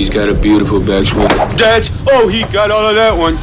[0.00, 1.28] He's got a beautiful backswing.
[1.58, 3.34] That's oh, he got all of that one.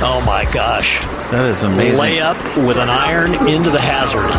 [0.00, 1.04] Oh my gosh.
[1.30, 1.98] That is amazing.
[1.98, 4.32] Layup with an iron into the hazard.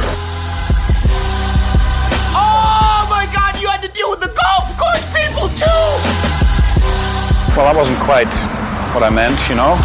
[2.34, 5.70] Oh my god, you had to deal with the golf course people too!
[7.54, 8.34] Well, that wasn't quite
[8.96, 9.78] what I meant, you know.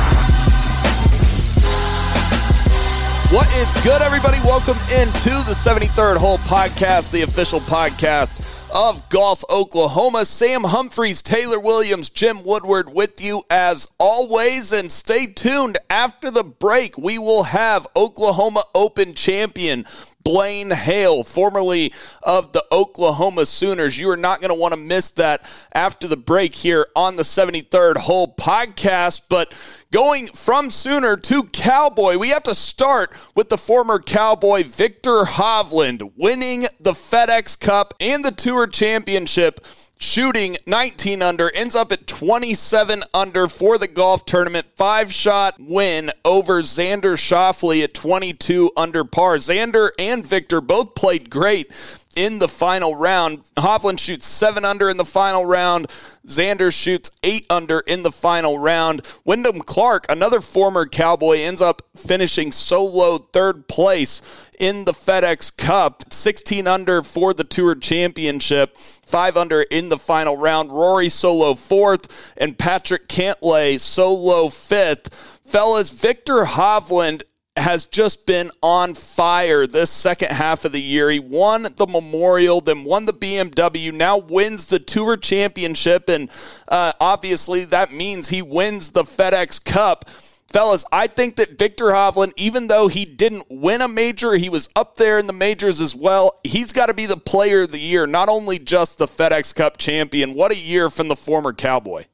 [3.34, 4.38] What is good, everybody?
[4.44, 10.25] Welcome into the 73rd Hole Podcast, the official podcast of Golf Oklahoma.
[10.25, 14.70] Sam Humphreys, Taylor Williams, Jim Woodward with you as always.
[14.70, 15.78] And stay tuned.
[15.90, 19.84] After the break, we will have Oklahoma Open champion
[20.25, 21.92] Blaine Hale, formerly
[22.22, 23.98] of the Oklahoma Sooners.
[23.98, 25.42] You are not going to want to miss that
[25.72, 29.22] after the break here on the 73rd Hole podcast.
[29.28, 29.53] But
[29.94, 36.11] going from Sooner to Cowboy, we have to start with the former Cowboy Viktor Hovland
[36.17, 39.64] winning the FedEx Cup and the Tour Championship
[40.00, 44.67] shooting 19 under, ends up at 27 under for the golf tournament.
[44.75, 49.37] Five shot win over Xander Schauffele at 22 under par.
[49.37, 51.72] Xander and Viktor both played great
[52.17, 53.41] in the final round.
[53.57, 55.87] Hovland shoots seven under in the final round.
[56.27, 59.03] Xander shoots eight under in the final round.
[59.25, 66.05] Wyndham Clark, another former Cowboy, ends up finishing solo third place in the FedEx Cup.
[66.12, 70.73] 16 under for the Tour Championship, five under in the final round.
[70.73, 75.41] Rory solo fourth, and Patrick Cantlay solo fifth.
[75.45, 77.23] Fellas, Viktor Hovland
[77.56, 81.08] has just been on fire this second half of the year.
[81.08, 86.30] He won the Memorial, then won the BMW, now wins the Tour Championship, and
[86.69, 90.08] uh, obviously that means he wins the FedEx Cup.
[90.48, 94.69] Fellas, I think that Viktor Hovland, even though he didn't win a major, he was
[94.77, 96.38] up there in the majors as well.
[96.44, 99.78] He's got to be the player of the year, not only just the FedEx Cup
[99.78, 100.34] champion.
[100.34, 102.05] What a year from the former Cowboy.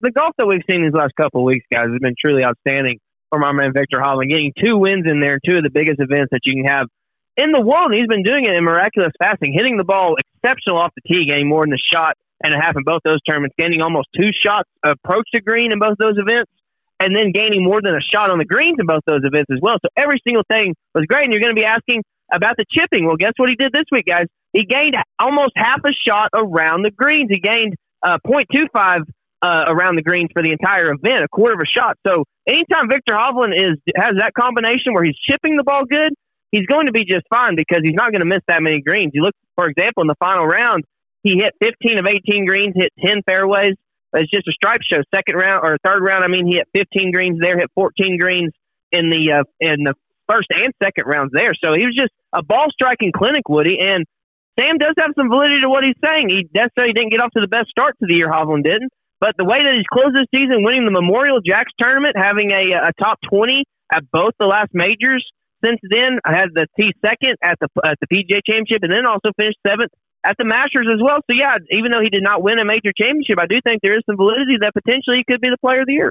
[0.00, 2.98] The golf that we've seen these last couple of weeks, guys, has been truly outstanding
[3.32, 6.36] from my man Viktor Hovland, getting two wins in there, two of the biggest events
[6.36, 6.86] that you can have
[7.40, 7.88] in the world.
[7.88, 11.24] And he's been doing it in miraculous fashion, hitting the ball exceptional off the tee,
[11.24, 14.28] getting more than a shot and a half in both those tournaments, gaining almost two
[14.36, 16.52] shots approach to green in both those events,
[17.00, 19.64] and then gaining more than a shot on the greens in both those events as
[19.64, 19.80] well.
[19.80, 21.24] So every single thing was great.
[21.24, 23.06] And you're going to be asking about the chipping.
[23.06, 24.26] Well, guess what he did this week, guys?
[24.52, 27.30] He gained almost half a shot around the greens.
[27.32, 29.08] He gained uh, 0.25
[29.42, 31.98] uh, around the greens for the entire event, a quarter of a shot.
[32.06, 36.14] So anytime Viktor Hovland is has that combination where he's chipping the ball good,
[36.52, 39.10] he's going to be just fine because he's not going to miss that many greens.
[39.14, 40.84] You look, for example, in the final round,
[41.22, 43.74] he hit 15 of 18 greens, hit 10 fairways.
[44.14, 45.00] It's just a stripe show.
[45.14, 48.52] Second round or third round, I mean, he hit 15 greens there, hit 14 greens
[48.92, 49.94] in the uh, in the
[50.28, 51.52] first and second rounds there.
[51.64, 53.78] So he was just a ball striking clinic, Woody.
[53.80, 54.04] And
[54.58, 56.28] Sam does have some validity to what he's saying.
[56.28, 58.28] He necessarily didn't get off to the best start to the year.
[58.28, 58.92] Hovland didn't,
[59.22, 62.90] but the way that he's closed this season, winning the Memorial Jacks tournament, having a,
[62.90, 63.62] a top 20
[63.94, 65.22] at both the last majors
[65.62, 69.06] since then, I had the T second at the at the PGA Championship, and then
[69.06, 69.94] also finished seventh
[70.26, 71.22] at the Masters as well.
[71.30, 73.94] So yeah, even though he did not win a major championship, I do think there
[73.94, 76.10] is some validity that potentially he could be the Player of the Year.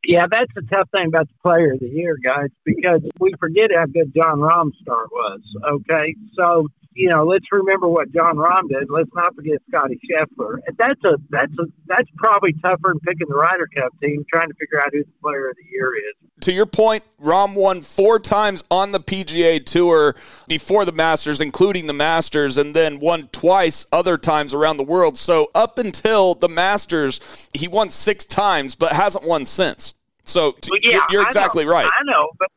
[0.00, 3.68] Yeah, that's the tough thing about the Player of the Year, guys, because we forget
[3.68, 5.44] how good Jon Rahm start was.
[5.84, 8.90] Okay, so you know, let's remember what Jon Rahm did.
[8.90, 10.58] Let's not forget Scottie Scheffler.
[10.78, 14.54] That's a that's a that's probably tougher than picking the Ryder Cup team, trying to
[14.54, 16.30] figure out who the Player of the Year is.
[16.42, 20.14] To your point, Rahm won four times on the PGA Tour
[20.48, 25.16] before the Masters, including the Masters, and then won twice other times around the world.
[25.16, 29.94] So up until the Masters, he won six times, but hasn't won since.
[30.24, 31.86] So well, yeah, you're exactly know, right.
[31.86, 32.48] I know, but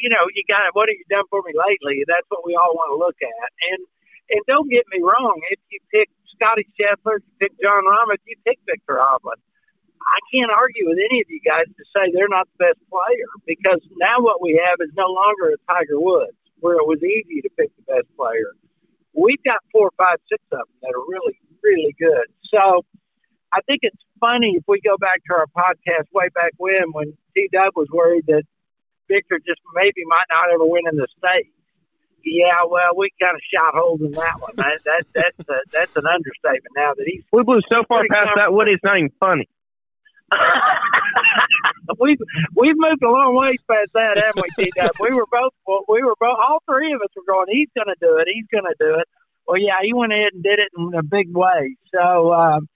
[0.00, 2.02] you know, you got what have you done for me lately?
[2.08, 3.48] That's what we all want to look at.
[3.72, 3.80] And
[4.30, 8.22] and don't get me wrong, if you pick Scottie Scheffler, you pick Jon Rahm, if
[8.24, 9.42] you pick Viktor Hovland,
[10.00, 13.30] I can't argue with any of you guys to say they're not the best player
[13.46, 17.40] because now what we have is no longer a Tiger Woods where it was easy
[17.42, 18.56] to pick the best player.
[19.12, 22.26] We've got four, five, six of them that are really, really good.
[22.48, 22.84] So
[23.52, 27.16] I think it's funny if we go back to our podcast way back when, when
[27.34, 28.44] T Dub was worried that
[29.10, 31.50] Viktor just maybe might not ever win in the state.
[32.22, 34.54] Yeah, well, we kind of shot holes in that one.
[34.56, 36.72] That, that that's a, that's an understatement.
[36.76, 39.48] Now that he's we blew so far past that, Woody, it's not even funny.
[41.98, 42.20] we've
[42.54, 44.90] we've moved a long ways past that, haven't we, T Dub?
[45.00, 45.52] We were both
[45.88, 47.46] we were both all three of us were going.
[47.50, 48.28] He's going to do it.
[48.32, 49.08] He's going to do it.
[49.46, 51.76] Well, yeah, he went ahead and did it in a big way.
[51.92, 52.68] So um,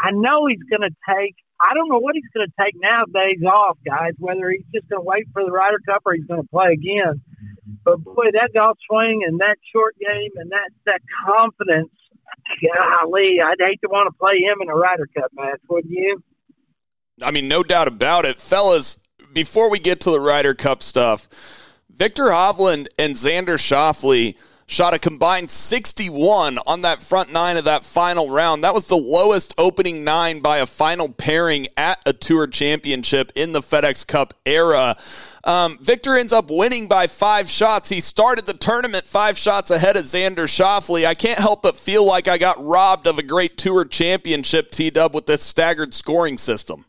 [0.00, 3.04] I know he's going to take I don't know what he's going to take now.
[3.06, 4.12] nowadays off, guys.
[4.18, 6.72] Whether he's just going to wait for the Ryder Cup or he's going to play
[6.72, 7.22] again.
[7.84, 11.92] But boy, that golf swing and that short game and that that confidence,
[12.60, 16.22] golly, I'd hate to want to play him in a Ryder Cup match, wouldn't you?
[17.22, 19.06] I mean, no doubt about it, fellas.
[19.32, 21.28] Before we get to the Ryder Cup stuff,
[21.90, 24.36] Viktor Hovland and Xander Schauffele
[24.66, 28.64] shot a combined 61 on that front nine of that final round.
[28.64, 33.52] That was the lowest opening nine by a final pairing at a tour championship in
[33.52, 34.96] the FedEx Cup era.
[35.44, 37.88] Um, Viktor ends up winning by five shots.
[37.88, 41.06] He started the tournament five shots ahead of Xander Schauffele.
[41.06, 44.90] I can't help but feel like I got robbed of a great tour championship, T
[44.90, 46.84] Dub, with this staggered scoring system.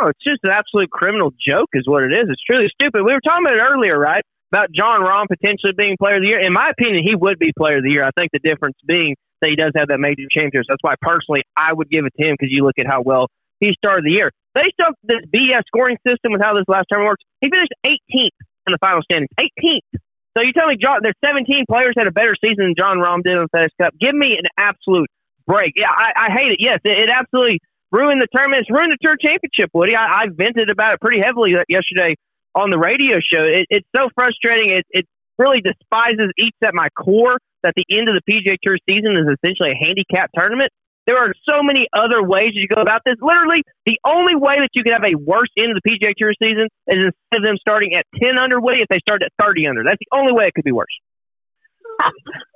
[0.00, 2.26] Oh, it's just an absolute criminal joke, is what it is.
[2.28, 3.02] It's truly stupid.
[3.02, 4.24] We were talking about it earlier, right?
[4.50, 6.40] About Jon Rahm potentially being player of the year.
[6.40, 8.04] In my opinion, he would be player of the year.
[8.04, 10.66] I think the difference being that he does have that major championship.
[10.68, 13.28] That's why personally I would give it to him because you look at how well
[13.60, 14.32] he started the year.
[14.54, 18.38] Based off this BS scoring system with how this last tournament works, he finished 18th
[18.66, 19.30] in the final standings.
[19.38, 20.00] 18th.
[20.36, 23.22] So you tell me John, there's 17 players had a better season than Jon Rahm
[23.22, 23.94] did on the FedEx Cup.
[24.00, 25.10] Give me an absolute
[25.46, 25.74] break.
[25.76, 26.58] Yeah, I, I hate it.
[26.60, 27.60] Yes, it, it absolutely
[27.90, 28.66] ruined the tournament.
[28.66, 29.94] It's ruined the tour championship, Woody.
[29.96, 32.16] I, I vented about it pretty heavily yesterday
[32.54, 33.42] on the radio show.
[33.42, 34.70] It, it's so frustrating.
[34.70, 35.06] It, it
[35.38, 39.26] really despises each at my core that the end of the PGA Tour season is
[39.26, 40.70] essentially a handicap tournament.
[41.06, 43.16] There are so many other ways you go about this.
[43.22, 46.34] Literally, the only way that you could have a worse end of the PGA Tour
[46.36, 49.68] season is instead of them starting at 10 under, Woody, if they start at 30
[49.68, 49.82] under.
[49.84, 50.92] That's the only way it could be worse.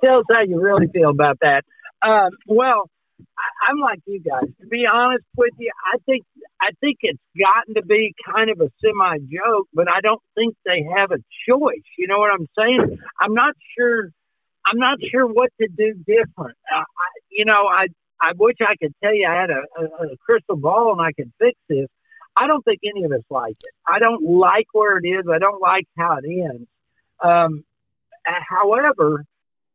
[0.03, 1.65] Tell us how you really feel about that.
[2.05, 2.89] Um, well,
[3.19, 4.49] I, I'm like you guys.
[4.61, 6.23] To be honest with you, I think
[6.61, 10.55] I think it's gotten to be kind of a semi joke, but I don't think
[10.65, 11.17] they have a
[11.47, 11.87] choice.
[11.97, 12.99] You know what I'm saying?
[13.21, 14.09] I'm not sure.
[14.65, 16.57] I'm not sure what to do different.
[16.73, 17.87] Uh, I, you know, I
[18.21, 21.11] I wish I could tell you I had a, a, a crystal ball and I
[21.11, 21.87] could fix this.
[22.35, 23.73] I don't think any of us like it.
[23.87, 25.25] I don't like where it is.
[25.31, 26.67] I don't like how it ends.
[27.21, 27.63] Um,
[28.25, 29.25] however,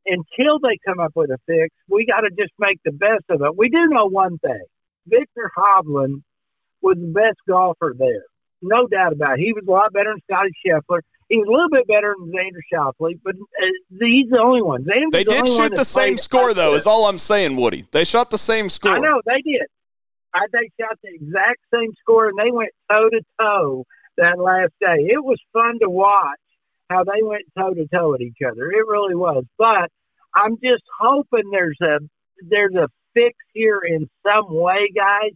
[0.09, 3.43] until they come up with a fix, we got to just make the best of
[3.43, 3.57] it.
[3.57, 4.65] We do know one thing:
[5.07, 6.23] Viktor Hovland
[6.81, 8.25] was the best golfer there,
[8.63, 9.45] no doubt about it.
[9.45, 11.01] He was a lot better than Scottie Scheffler.
[11.29, 13.67] He was a little bit better than Xander Schauffele, but uh,
[14.01, 14.85] he's the only one.
[14.85, 16.75] Xander they did the shoot the same score, though.
[16.75, 17.85] Is all I'm saying, Woody.
[17.93, 18.93] They shot the same score.
[18.93, 19.67] I know they did.
[20.35, 23.85] I, they shot the exact same score, and they went toe to toe
[24.17, 25.09] that last day.
[25.09, 26.39] It was fun to watch
[26.89, 28.71] how they went toe to toe at each other.
[28.71, 29.45] It really was.
[29.59, 29.91] But
[30.35, 31.99] I'm just hoping there's a
[32.49, 35.33] there's a fix here in some way, guys.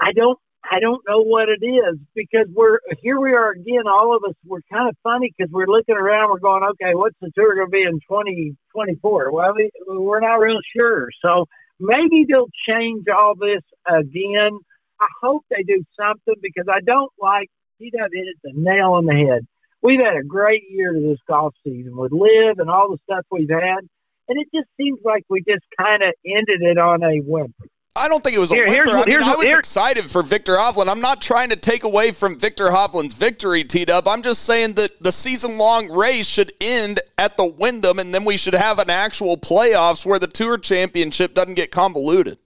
[0.00, 3.86] I don't I don't know what it is because we're here we are again.
[3.86, 6.30] All of us we're kind of funny because we're looking around.
[6.30, 9.32] We're going, okay, what's the tour going to be in twenty twenty four?
[9.32, 11.08] Well, we, we're not real sure.
[11.24, 11.46] So
[11.78, 14.58] maybe they'll change all this again.
[15.00, 17.50] I hope they do something because I don't like.
[17.78, 19.46] He does hit the nail on the head
[19.82, 23.24] we've had a great year to this golf season with LIV and all the stuff
[23.30, 23.78] we've had,
[24.28, 27.66] and it just seems like we just kind of ended it on a whimper.
[27.96, 28.90] I don't think it was a Here, whimper.
[28.90, 30.88] I, mean, I was excited for Viktor Hovland.
[30.88, 34.06] I'm not trying to take away from Viktor Hovland's victory, T Dub.
[34.06, 38.24] I'm just saying that the season long race should end at the Wyndham, and then
[38.24, 42.38] we should have an actual playoffs where the Tour Championship doesn't get convoluted.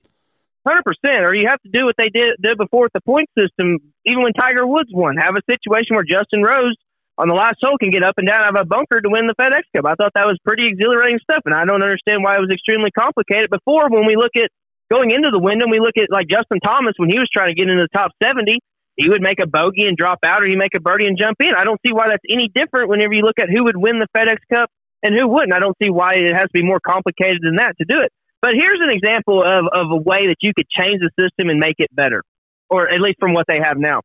[0.66, 3.28] Hundred percent, or you have to do what they did did before with the point
[3.36, 3.78] system.
[4.04, 6.76] Even when Tiger Woods won, have a situation where Justin Rose
[7.20, 9.28] on the last hole can get up and down out of a bunker to win
[9.28, 9.84] the FedEx Cup.
[9.84, 12.88] I thought that was pretty exhilarating stuff, and I don't understand why it was extremely
[12.88, 13.52] complicated.
[13.52, 14.49] Before, when we look at
[14.88, 17.59] going into the Wyndham, we look at like Justin Thomas when he was trying to
[17.59, 18.56] get into the top 70,
[18.97, 21.37] he would make a bogey and drop out, or he make a birdie and jump
[21.44, 21.52] in.
[21.52, 24.09] I don't see why that's any different whenever you look at who would win the
[24.16, 24.73] FedEx Cup
[25.04, 25.52] and who wouldn't.
[25.52, 28.12] I don't see why it has to be more complicated than that to do it.
[28.40, 31.61] But here's an example of, of a way that you could change the system and
[31.61, 32.25] make it better,
[32.73, 34.00] or at least from what they have now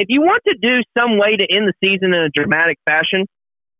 [0.00, 3.28] if you want to do some way to end the season in a dramatic fashion,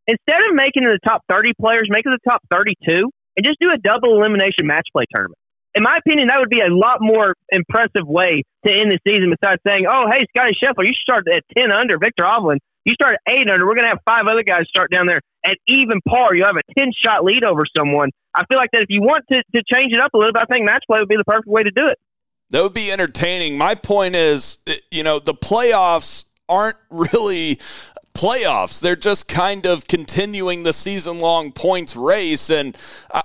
[0.07, 3.57] instead of making it the top 30 players, make it the top 32 and just
[3.59, 5.41] do a double elimination match play tournament.
[5.73, 9.33] In my opinion, that would be a lot more impressive way to end the season
[9.33, 13.17] besides saying, oh, hey, Scottie Scheffler, you start at 10 under, Viktor Hovland, you start
[13.17, 13.65] at 8 under.
[13.65, 16.35] We're going to have five other guys start down there at even par.
[16.35, 18.11] You have a 10 shot lead over someone.
[18.35, 20.43] I feel like that if you want to, to change it up a little bit,
[20.43, 21.97] I think match play would be the perfect way to do it.
[22.50, 23.57] That would be entertaining.
[23.57, 27.61] My point is, you know, the playoffs aren't really
[28.14, 28.81] playoffs.
[28.81, 32.50] They're just kind of continuing the season long points race.
[32.50, 32.76] And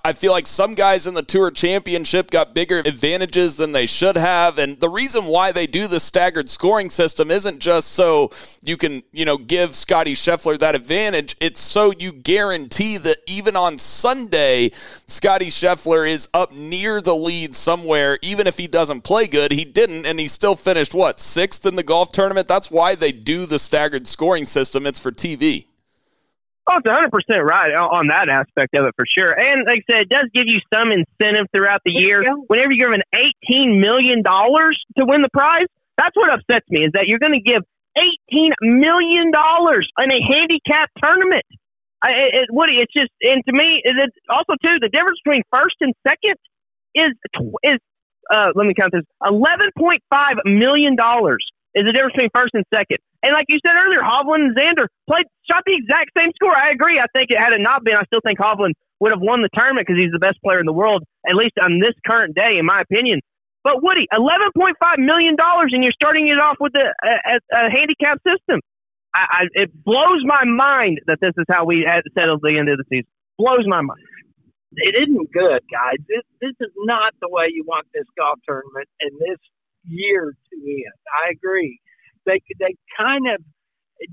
[0.03, 4.15] I feel like some guys in the Tour Championship got bigger advantages than they should
[4.15, 4.57] have.
[4.57, 9.03] And the reason why they do the staggered scoring system isn't just so you can,
[9.11, 11.35] you know, give Scottie Scheffler that advantage.
[11.41, 14.71] It's so you guarantee that even on Sunday,
[15.07, 19.51] Scottie Scheffler is up near the lead somewhere, even if he doesn't play good.
[19.51, 22.47] He didn't, and he still finished, what, sixth in the golf tournament?
[22.47, 25.67] That's why they do the staggered scoring system system, it's for TV.
[26.67, 29.31] Oh, it's 100 percent right on that aspect of it for sure.
[29.31, 32.25] And like I said, it does give you some incentive throughout the year.
[32.47, 36.91] Whenever you're given 18 million dollars to win the prize, that's what upsets me is
[36.93, 37.61] that you're going to give
[38.33, 38.51] 18
[38.81, 41.45] million dollars in a handicap tournament.
[42.03, 43.95] I, it, it, Woody, it's just, and to me, it,
[44.27, 46.35] also too, the difference between first and second
[46.97, 47.13] is
[47.61, 47.77] is
[48.33, 50.01] uh, let me count this 11.5
[50.45, 52.97] million dollars is the difference between first and second.
[53.25, 56.53] And like you said earlier, Hovland and Xander played shot the exact same score.
[56.53, 57.01] I agree.
[57.01, 59.49] I think it had it not been, I still think Hovland would have won the
[59.57, 62.61] tournament because he's the best player in the world, at least on this current day,
[62.61, 63.19] in my opinion.
[63.65, 67.65] But Woody, eleven point five million dollars, and you're starting it off with a, a,
[67.65, 68.61] a handicap system.
[69.15, 71.81] I, I, it blows my mind that this is how we
[72.13, 73.09] settled the end of the season.
[73.41, 74.05] Blows my mind.
[74.77, 75.97] It isn't good, guys.
[76.07, 79.39] This this is not the way you want this golf tournament and this
[79.87, 80.93] year to end.
[81.25, 81.79] I agree.
[82.25, 83.41] They they kind of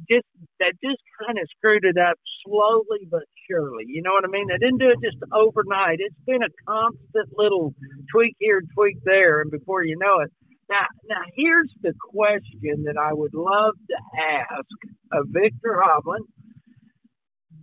[0.09, 0.27] just
[0.61, 3.85] that just kind of screwed it up slowly but surely.
[3.87, 4.47] You know what I mean?
[4.49, 5.99] They didn't do it just overnight.
[6.01, 7.75] It's been a constant little
[8.13, 10.31] tweak here, tweak there, and before you know it.
[10.71, 13.97] Now, now here's the question that I would love to
[14.41, 14.79] ask
[15.13, 16.27] of Viktor Hovland.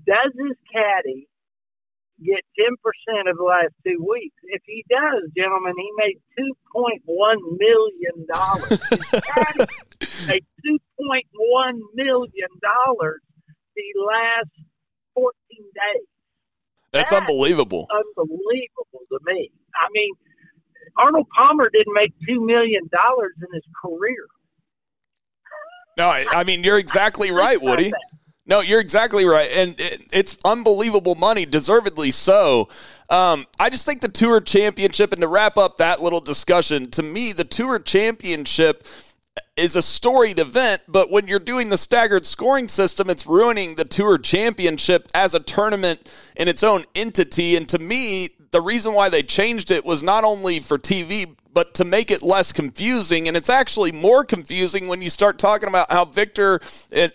[0.05, 1.27] Does his caddy
[2.23, 4.35] get 10% of the last two weeks.
[4.43, 8.27] If he does, gentlemen, he made $2.1 million.
[10.27, 12.49] made $2.1 million
[13.75, 14.49] the last
[15.15, 16.07] 14 days.
[16.91, 17.87] That's, That's unbelievable.
[17.91, 19.51] Unbelievable to me.
[19.75, 20.11] I mean,
[20.97, 24.27] Arnold Palmer didn't make $2 million in his career.
[25.97, 27.91] No, I mean, you're exactly right, Woody.
[28.49, 32.67] No, you're exactly right, and it, it's unbelievable money, deservedly so.
[33.07, 37.03] Um, I just think the Tour Championship, and to wrap up that little discussion, to
[37.03, 38.87] me, the Tour Championship
[39.55, 43.85] is a storied event, but when you're doing the staggered scoring system, it's ruining the
[43.85, 47.55] Tour Championship as a tournament in its own entity.
[47.55, 51.73] And to me, the reason why they changed it was not only for TV, but
[51.75, 53.27] to make it less confusing.
[53.27, 56.59] And it's actually more confusing when you start talking about how Victor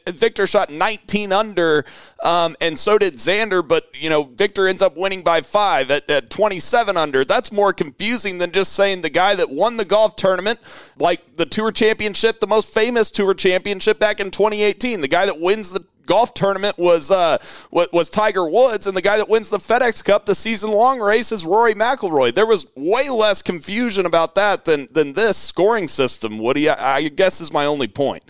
[0.06, 1.84] Viktor shot 19 under,
[2.22, 3.66] um, and so did Xander.
[3.66, 7.24] But you know, Viktor ends up winning by five at, at 27 under.
[7.24, 10.60] That's more confusing than just saying the guy that won the golf tournament,
[10.98, 15.40] like the Tour Championship, the most famous Tour Championship back in 2018, the guy that
[15.40, 17.38] wins the golf tournament was uh,
[17.70, 21.32] was Tiger Woods, and the guy that wins the FedEx Cup, the season long race,
[21.32, 22.34] is Rory McIlroy.
[22.34, 26.38] There was way less confusion about that than than this scoring system.
[26.38, 28.22] Woody, I, I guess is my only point.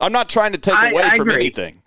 [0.00, 1.42] I'm not trying to take I, away I from agree.
[1.42, 1.82] anything.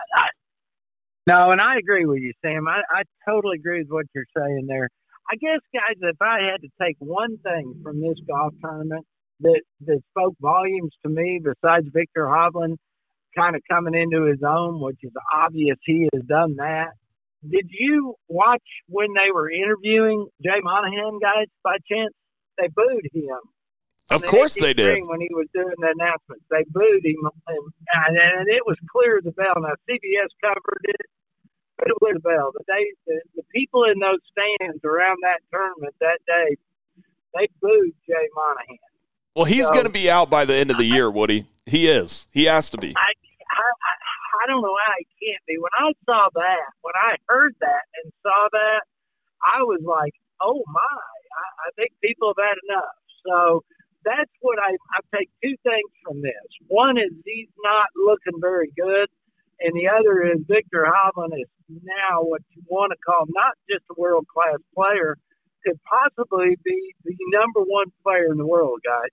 [1.27, 2.67] No, and I agree with you, Sam.
[2.67, 4.89] I, I totally agree with what you're saying there.
[5.31, 9.05] I guess, guys, if I had to take one thing from this golf tournament
[9.41, 12.77] that that spoke volumes to me, besides Viktor Hovland
[13.35, 16.93] kind of coming into his own, which is obvious he has done that.
[17.47, 22.13] Did you watch when they were interviewing Jay Monahan, guys, by chance?
[22.57, 23.39] They booed him.
[24.11, 24.99] Of course they did.
[25.05, 29.25] When he was doing the announcements, they booed him, and, and it was clear as
[29.25, 29.53] a bell.
[29.57, 31.05] Now, CBS covered it,
[31.77, 32.51] but it was a bell.
[32.51, 36.57] But they, the, the people in those stands around that tournament that day,
[37.35, 38.77] they booed Jay Monahan.
[39.35, 41.45] Well, he's so, going to be out by the end of the year, Woody.
[41.65, 42.27] He is.
[42.33, 42.95] He has to be.
[42.97, 43.13] I,
[43.63, 43.93] I,
[44.43, 45.59] I don't know how he can't be.
[45.59, 48.81] When I saw that, when I heard that and saw that,
[49.43, 50.99] I was like, oh my,
[51.35, 52.95] I, I think people have had enough.
[53.27, 53.63] So
[54.05, 56.47] that's what I, I take two things from this.
[56.67, 59.07] One is he's not looking very good,
[59.59, 63.83] and the other is Viktor Hovland is now what you want to call not just
[63.91, 65.15] a world class player,
[65.65, 69.11] could possibly be the number one player in the world, guys.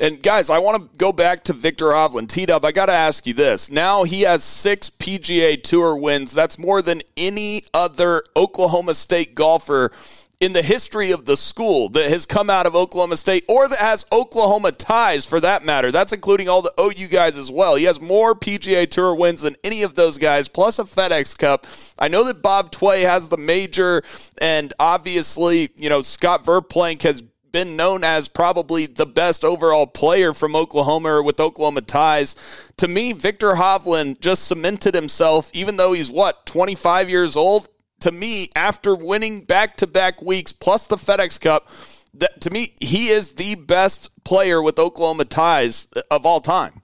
[0.00, 2.30] And guys, I want to go back to Viktor Hovland.
[2.30, 3.70] T Dub, I got to ask you this.
[3.70, 6.32] Now he has six PGA Tour wins.
[6.32, 9.92] That's more than any other Oklahoma State golfer
[10.40, 13.78] in the history of the school that has come out of Oklahoma State or that
[13.78, 15.92] has Oklahoma ties for that matter.
[15.92, 17.76] That's including all the OU guys as well.
[17.76, 21.66] He has more PGA Tour wins than any of those guys, plus a FedEx Cup.
[21.98, 24.02] I know that Bob Tway has the major,
[24.40, 30.32] and obviously, you know, Scott Verplank has been known as probably the best overall player
[30.32, 32.72] from Oklahoma or with Oklahoma ties.
[32.78, 37.68] To me, Viktor Hovland just cemented himself, even though he's what, 25 years old?
[38.00, 41.68] To me, after winning back to back weeks plus the FedEx Cup,
[42.14, 46.82] that, to me, he is the best player with Oklahoma ties of all time.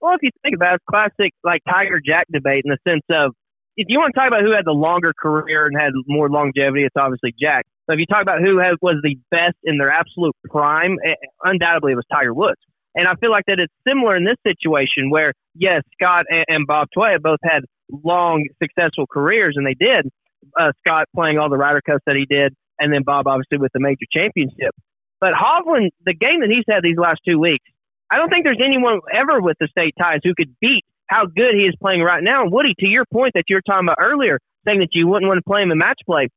[0.00, 3.34] Well, if you think about it, classic like Tiger Jack debate in the sense of
[3.76, 6.84] if you want to talk about who had the longer career and had more longevity,
[6.84, 7.66] it's obviously Jack.
[7.90, 11.14] So if you talk about who has, was the best in their absolute prime, eh,
[11.42, 12.60] undoubtedly it was Tiger Woods.
[12.94, 16.66] And I feel like that it's similar in this situation where, yes, Scott and, and
[16.68, 20.08] Bob Tway both had long, successful careers, and they did.
[20.58, 23.72] Uh, Scott playing all the Ryder Cups that he did, and then Bob obviously with
[23.74, 24.70] the major championship.
[25.20, 27.64] But Hovland, the game that he's had these last two weeks,
[28.08, 31.54] I don't think there's anyone ever with the state ties who could beat how good
[31.54, 32.42] he is playing right now.
[32.42, 35.28] And Woody, to your point that you were talking about earlier, saying that you wouldn't
[35.28, 36.28] want to play him in match play,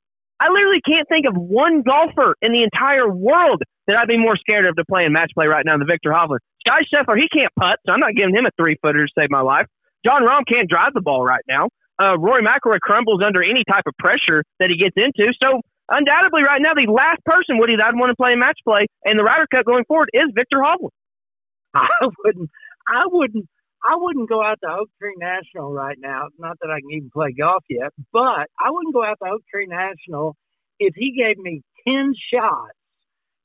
[0.43, 4.35] I literally can't think of one golfer in the entire world that I'd be more
[4.35, 6.43] scared of to play in match play right now than Viktor Hovland.
[6.67, 9.31] Scottie Scheffler, he can't putt, so I'm not giving him a three footer to save
[9.31, 9.67] my life.
[10.05, 11.69] Jon Rahm can't drive the ball right now.
[12.01, 15.31] Uh, Rory McIlroy crumbles under any type of pressure that he gets into.
[15.41, 18.59] So undoubtedly, right now, the last person Woody that I'd want to play in match
[18.67, 20.91] play and the Ryder Cup going forward is Viktor Hovland.
[21.73, 22.49] I wouldn't.
[22.87, 23.47] I wouldn't.
[23.83, 26.27] I wouldn't go out to Oak Tree National right now.
[26.39, 29.43] Not that I can even play golf yet, but I wouldn't go out to Oak
[29.51, 30.35] Tree National
[30.79, 32.77] if he gave me ten shots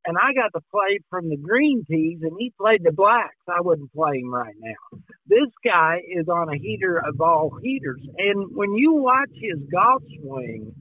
[0.06, 3.36] and I got to play from the green tees and he played the blacks.
[3.48, 4.98] I wouldn't play him right now.
[5.26, 10.02] This guy is on a heater of all heaters, and when you watch his golf
[10.22, 10.72] swing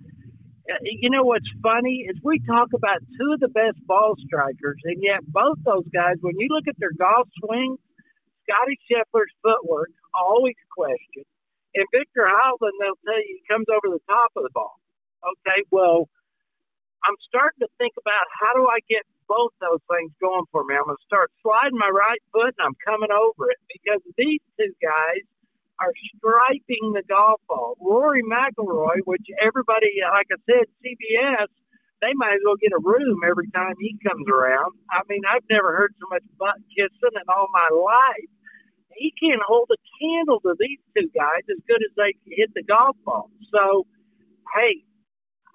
[0.69, 4.79] uh, you know what's funny is we talk about two of the best ball strikers,
[4.83, 7.77] and yet both those guys, when you look at their golf swing,
[8.47, 11.27] Scottie Scheffler's footwork always questioned,
[11.75, 14.79] and Viktor Hovland, they'll tell you he comes over the top of the ball.
[15.19, 16.07] Okay, well,
[17.03, 20.79] I'm starting to think about how do I get both those things going for me.
[20.79, 24.39] I'm going to start sliding my right foot, and I'm coming over it because these
[24.55, 25.23] two guys
[25.83, 27.77] are striping the golf ball.
[27.83, 31.51] Rory McIlroy, which everybody, like I said, CBS,
[32.01, 34.73] they might as well get a room every time he comes around.
[34.89, 38.31] I mean, I've never heard so much butt kissing in all my life.
[38.97, 42.65] He can't hold a candle to these two guys as good as they hit the
[42.65, 43.29] golf ball.
[43.53, 43.85] So,
[44.57, 44.83] hey,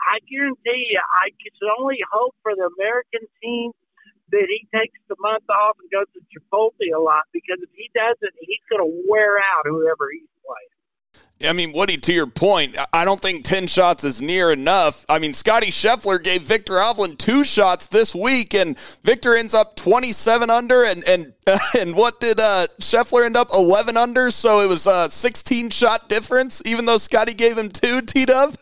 [0.03, 3.71] I guarantee you, I can only hope for the American team
[4.33, 7.91] that he takes the month off and goes to Chipotle a lot because if he
[7.95, 10.82] doesn't, he's going to wear out whoever he's playing.
[11.47, 15.05] I mean, Woody, to your point, I don't think 10 shots is near enough.
[15.09, 19.77] I mean, Scottie Scheffler gave Viktor Hovland two shots this week, and Viktor ends up
[19.77, 21.33] 27 under, and and
[21.79, 24.31] and what did uh, Scheffler end up 11 under?
[24.31, 28.55] So it was a 16 shot difference, even though Scottie gave him two, T Dub?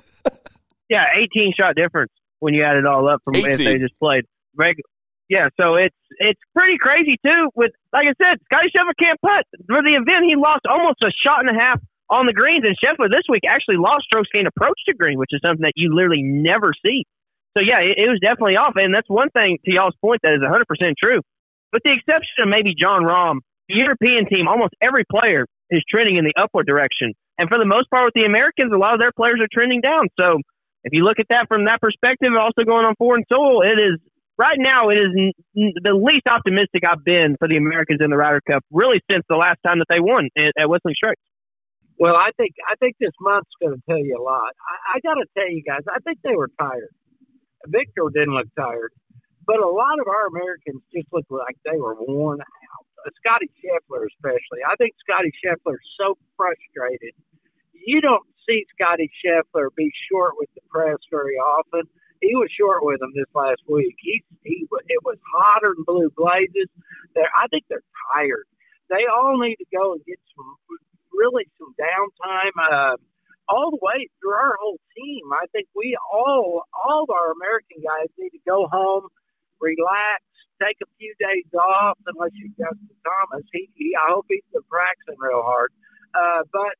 [0.88, 3.50] yeah, 18 shot difference when you add it all up from 18.
[3.50, 4.24] if they just played
[5.30, 7.50] yeah, so it's it's pretty crazy too.
[7.54, 9.46] With like I said, Scottie Scheffler can't putt.
[9.68, 12.74] For the event, he lost almost a shot and a half on the greens, and
[12.74, 15.94] Scheffler this week actually lost strokes gained approach to green, which is something that you
[15.94, 17.06] literally never see.
[17.56, 20.34] So yeah, it, it was definitely off, and that's one thing to y'all's point that
[20.34, 21.22] is 100 percent true.
[21.72, 26.16] With the exception of maybe Jon Rahm, the European team, almost every player is trending
[26.16, 29.00] in the upward direction, and for the most part, with the Americans, a lot of
[29.00, 30.10] their players are trending down.
[30.18, 30.42] So
[30.84, 33.98] if you look at that from that perspective, also going on foreign soil, it is
[34.36, 35.12] right now it is
[35.54, 39.36] the least optimistic I've been for the Americans in the Ryder Cup really since the
[39.36, 41.20] last time that they won at, at Whistling Straits.
[42.00, 44.56] Well, I think I think this month's going to tell you a lot.
[44.56, 46.94] I, I got to tell you guys, I think they were tired.
[47.68, 48.92] Viktor didn't look tired,
[49.46, 52.84] but a lot of our Americans just looked like they were worn out.
[53.04, 54.64] Uh, Scottie Scheffler, especially.
[54.64, 57.12] I think Scottie Scheffler's so frustrated.
[57.76, 61.84] You don't see Scottie Scheffler be short with the press very often
[62.20, 63.96] he was short with them this last week.
[64.00, 66.68] He he it was hotter than blue blazes.
[67.14, 68.44] They I think they're tired.
[68.88, 70.56] They all need to go and get some
[71.20, 72.56] really some downtime.
[72.56, 72.96] Uh,
[73.50, 75.26] all the way through our whole team.
[75.34, 79.10] I think we all all of our American guys need to go home,
[79.58, 80.22] relax,
[80.62, 81.98] take a few days off.
[82.06, 85.74] Unless you Justin Thomas, he, he I hope he's been practicing real hard.
[86.14, 86.78] Uh, but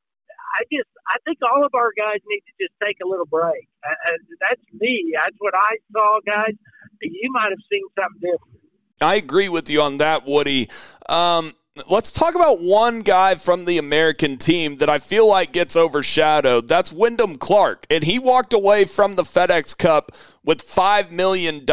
[0.55, 3.67] I just I think all of our guys need to just take a little break.
[3.83, 5.13] Uh, uh, that's me.
[5.19, 6.55] That's what I saw, guys.
[7.03, 8.63] You might have seen something different.
[9.03, 10.69] I agree with you on that, Woody.
[11.09, 11.53] Um,
[11.89, 16.69] let's talk about one guy from the American team that I feel like gets overshadowed.
[16.69, 17.87] That's Wyndham Clark.
[17.91, 20.13] And he walked away from the FedEx Cup
[20.45, 21.65] with $5 million.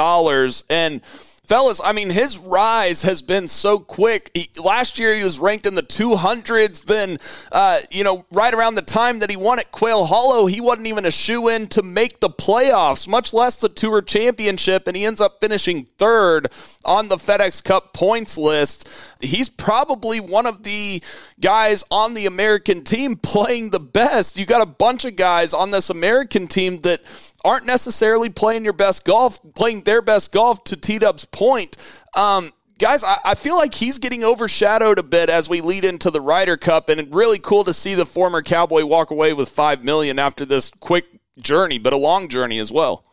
[0.70, 1.02] And
[1.48, 4.32] fellas, I mean, his rise has been so quick.
[4.34, 6.84] He, last year, he was ranked in the 200s.
[6.84, 7.18] Then,
[7.52, 10.88] uh, you know, right around the time that he won at Quail Hollow, he wasn't
[10.88, 14.88] even a shoe in to make the playoffs, much less the Tour Championship.
[14.88, 16.50] And he ends up finishing third
[16.84, 19.16] on the FedEx Cup points list.
[19.22, 21.02] He's probably one of the
[21.40, 24.38] guys on the American team playing the best.
[24.38, 27.02] You got a bunch of guys on this American team that
[27.48, 31.78] aren't necessarily playing your best golf, playing their best golf to T Dub's point.
[32.16, 36.12] Um, guys, I, I, feel like he's getting overshadowed a bit as we lead into
[36.12, 39.82] the Ryder Cup, and really cool to see the former Cowboy walk away with five
[39.82, 41.06] million after this quick
[41.40, 43.06] journey, but a long journey as well.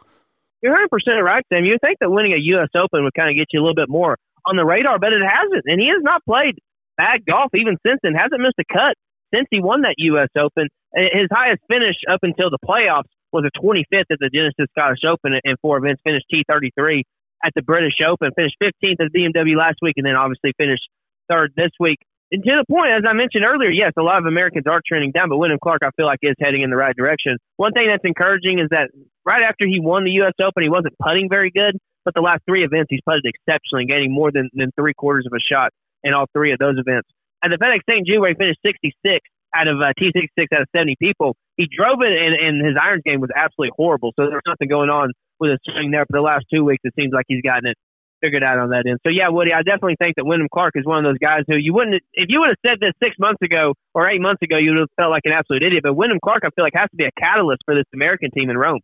[0.62, 1.64] You're 100 percent right, Sam.
[1.64, 2.70] You think that winning a U.S.
[2.74, 5.22] Open would kind of get you a little bit more on the radar, but it
[5.22, 6.58] hasn't, and he has not played
[6.96, 8.14] bad golf even since then.
[8.14, 8.96] Hasn't missed a cut
[9.32, 10.28] since he won that U.S.
[10.36, 10.68] Open.
[10.92, 15.34] His highest finish up until the playoffs was a 25th at the Genesis Scottish Open
[15.42, 17.02] in four events, finished T33
[17.44, 20.86] at the British Open, finished 15th at BMW last week, and then obviously finished
[21.28, 21.98] third this week.
[22.30, 25.10] And to the point, as I mentioned earlier, yes, a lot of Americans are trending
[25.10, 27.36] down, but Wyndham Clark, I feel like, is heading in the right direction.
[27.58, 28.90] One thing that's encouraging is that
[29.26, 30.32] right after he won the U.S.
[30.40, 34.12] Open, he wasn't putting very good, but the last three events, he's putted exceptionally, gaining
[34.14, 35.70] more than, than three quarters of a shot
[36.02, 37.08] in all three of those events.
[37.42, 38.06] At the FedEx St.
[38.06, 39.20] Jude, where he finished 66
[39.54, 43.02] out of uh, T66 out of 70 people, he drove it, and, and his irons
[43.04, 44.12] game was absolutely horrible.
[44.18, 46.82] So there's nothing going on with his swing there for the last two weeks.
[46.84, 47.78] It seems like he's gotten it
[48.24, 48.98] figured out on that end.
[49.04, 51.56] So yeah, Woody, I definitely think that Wyndham Clark is one of those guys who
[51.60, 54.56] you wouldn't, if you would have said this six months ago or eight months ago,
[54.56, 55.84] you would have felt like an absolute idiot.
[55.84, 58.48] But Wyndham Clark, I feel like has to be a catalyst for this American team
[58.48, 58.80] in Rome.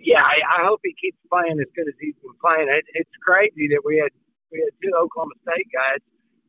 [0.00, 2.72] Yeah, I, I hope he keeps playing as good as he's been playing.
[2.72, 4.12] It, it's crazy that we had
[4.48, 6.00] we had two Oklahoma State guys,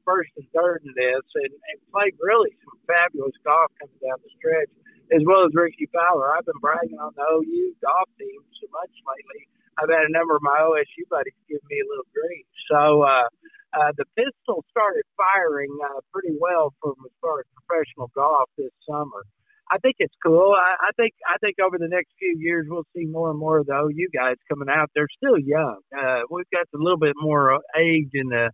[0.07, 4.31] first and third in this, and, and played really some fabulous golf coming down the
[4.39, 4.71] stretch,
[5.11, 6.31] as well as Rickie Fowler.
[6.31, 10.35] I've been bragging on the OU golf team so much lately I've had a number
[10.35, 12.45] of my OSU buddies give me a little grief.
[12.69, 13.29] So uh,
[13.77, 18.73] uh, the pistol started firing uh, pretty well from as far as professional golf this
[18.89, 19.21] summer.
[19.69, 20.55] I think it's cool.
[20.57, 23.59] I, I think I think over the next few years we'll see more and more
[23.59, 24.89] of the OU guys coming out.
[24.95, 25.81] They're still young.
[25.93, 28.49] Uh, we've got a little bit more age in the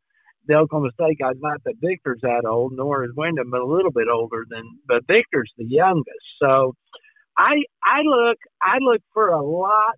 [0.48, 1.36] the Oklahoma State guys.
[1.40, 4.64] Not that Viktor's that old, nor is Wyndham, but a little bit older than.
[4.88, 6.26] But Viktor's the youngest.
[6.42, 6.74] So
[7.38, 9.96] I I look I look for a lot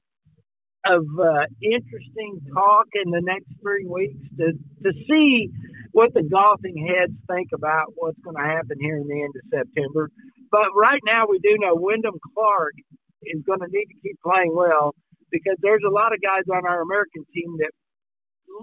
[0.86, 4.53] of uh, interesting talk in the next three weeks to
[4.84, 5.49] to see
[5.91, 9.43] what the golfing heads think about what's going to happen here in the end of
[9.47, 10.10] September.
[10.51, 12.75] But right now, we do know Wyndham Clark
[13.23, 14.93] is going to need to keep playing well
[15.31, 17.71] because there's a lot of guys on our American team that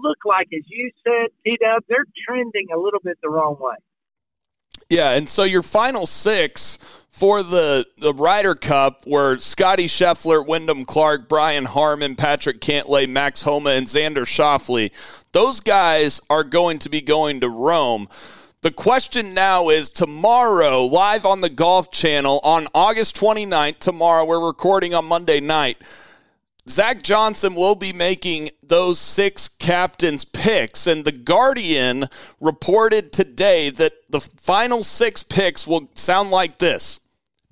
[0.01, 3.75] look like, as you said, T Dub, they're trending a little bit the wrong way.
[4.89, 6.77] Yeah, and so your final six
[7.09, 13.43] for the, the Ryder Cup were Scottie Scheffler, Wyndham Clark, Brian Harman, Patrick Cantlay, Max
[13.43, 14.91] Homa, and Xander Schauffele.
[15.31, 18.07] Those guys are going to be going to Rome.
[18.61, 24.45] The question now is tomorrow, live on the Golf Channel on August 29th, tomorrow, we're
[24.45, 25.77] recording on Monday night.
[26.67, 32.05] Zach Johnson will be making those six captains' picks, and The Guardian
[32.39, 37.01] reported today that the final six picks will sound like this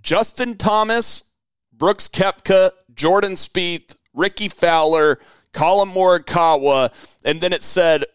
[0.01, 1.25] Justin Thomas,
[1.73, 5.19] Brooks Koepka, Jordan Spieth, Rickie Fowler,
[5.51, 6.89] Collin Morikawa,
[7.25, 8.05] and then it said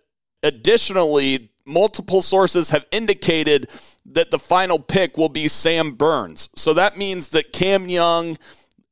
[0.42, 3.68] additionally, multiple sources have indicated
[4.06, 6.48] that the final pick will be Sam Burns.
[6.54, 8.38] So that means that Cam Young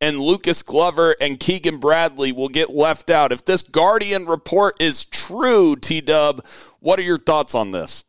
[0.05, 3.33] and Lucas Glover and Keegan Bradley will get left out.
[3.33, 6.45] If this Guardian report is true, T Dub,
[6.81, 8.05] what are your thoughts on this?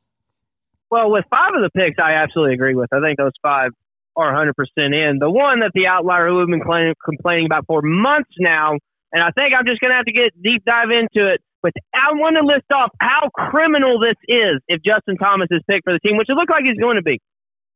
[0.91, 2.91] Well, with five of the picks, I absolutely agree with.
[2.91, 3.71] I think those five
[4.17, 5.19] are 100% in.
[5.19, 6.62] The one that the outlier who have been
[7.03, 8.73] complaining about for months now,
[9.13, 11.39] and I think I'm just going to have to get deep dive into it.
[11.63, 15.86] But I want to list off how criminal this is if Justin Thomas is picked
[15.86, 17.21] for the team, which it looks like he's going to be.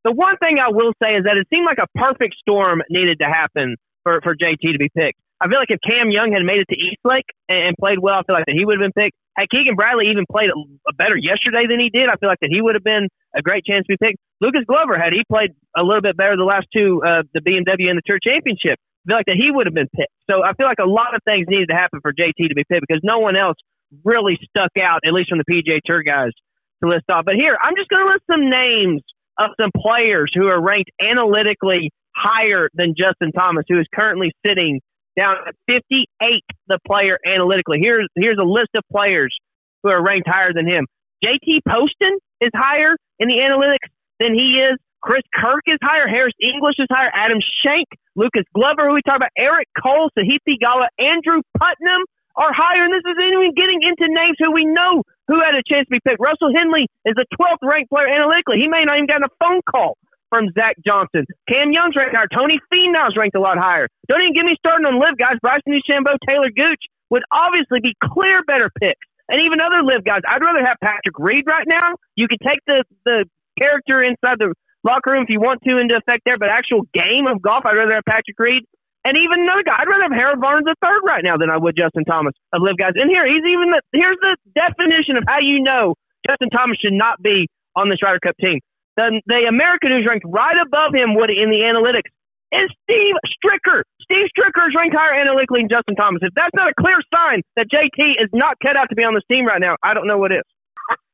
[0.04, 3.20] The one thing I will say is that it seemed like a perfect storm needed
[3.20, 5.20] to happen for, for JT to be picked.
[5.42, 8.00] I feel like if Cam Young had made it to East Lake and, and played
[8.00, 9.16] well, I feel like that he would have been picked.
[9.36, 12.52] Had Keegan Bradley even played a better yesterday than he did, I feel like that
[12.52, 14.20] he would have been a great chance to be picked.
[14.44, 17.88] Lucas Glover, had he played a little bit better the last two, uh, the BMW
[17.88, 20.12] and the Tour Championship, I feel like that he would have been picked.
[20.28, 22.68] So I feel like a lot of things needed to happen for JT to be
[22.68, 23.56] picked because no one else
[24.04, 26.36] really stuck out, at least from the PGA Tour guys,
[26.84, 27.24] to list off.
[27.24, 29.08] But here, I'm just going to list some names
[29.40, 34.82] of some players who are ranked analytically higher than Justin Thomas, who is currently sitting
[35.18, 37.80] down at 58, the player analytically.
[37.82, 39.36] Here's here's a list of players
[39.84, 40.86] who are ranked higher than him.
[41.24, 44.78] JT Poston is higher in the analytics than he is.
[45.02, 46.08] Chris Kirk is higher.
[46.08, 47.12] Harris English is higher.
[47.14, 52.04] Adam Schenk, Lucas Glover, who we talked about, Eric Cole, Sahith Theegala, Andrew Putnam
[52.36, 52.86] are higher.
[52.86, 55.94] And this isn't even getting into names who we know who had a chance to
[55.94, 56.22] be picked.
[56.22, 58.58] Russell Henley is the 12th ranked player analytically.
[58.58, 59.98] He may not even gotten a phone call
[60.30, 61.26] from Zach Johnson.
[61.50, 62.30] Cam Young's ranked higher.
[62.30, 63.90] Tony Finau's ranked a lot higher.
[64.08, 65.38] Don't even get me started on LIV guys.
[65.42, 69.06] Bryson DeChambeau, Talor Gooch would obviously be clear better picks.
[69.30, 70.22] And even other LIV guys.
[70.26, 71.94] I'd rather have Patrick Reed right now.
[72.16, 73.26] You could take the, the
[73.62, 77.28] character inside the locker room if you want to into effect there, but actual game
[77.28, 78.64] of golf, I'd rather have Patrick Reed.
[79.06, 81.58] And even another guy, I'd rather have Harold Varner the third right now than I
[81.58, 82.94] would Justin Thomas of LIV guys.
[83.00, 85.96] And here, he's even the, here's the definition of how you know
[86.28, 88.60] Justin Thomas should not be on this Ryder Cup team.
[88.98, 92.12] The, the American who's ranked right above him would in the analytics
[92.52, 93.88] is Steve Stricker.
[94.04, 96.20] Steve Stricker is ranked higher analytically than Justin Thomas.
[96.22, 99.14] If that's not a clear sign that JT is not cut out to be on
[99.14, 100.44] this team right now, I don't know what is.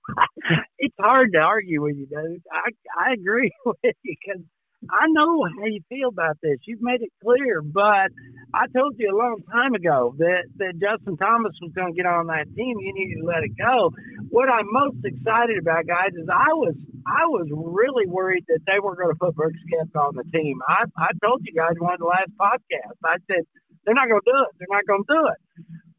[0.79, 2.41] it's hard to argue with you, dude.
[2.51, 4.41] I I agree with you because
[4.89, 6.59] I know how you feel about this.
[6.67, 8.13] You've made it clear, but
[8.53, 12.05] I told you a long time ago that, that Justin Thomas was going to get
[12.05, 12.77] on that team.
[12.79, 13.89] You needed to let it go.
[14.29, 18.81] What I'm most excited about, guys, is I was I was really worried that they
[18.81, 20.57] were going to put Brooks Koepka on the team.
[20.67, 23.01] I I told you guys one of the last podcasts.
[23.05, 23.45] I said
[23.85, 24.51] they're not going to do it.
[24.57, 25.39] They're not going to do it.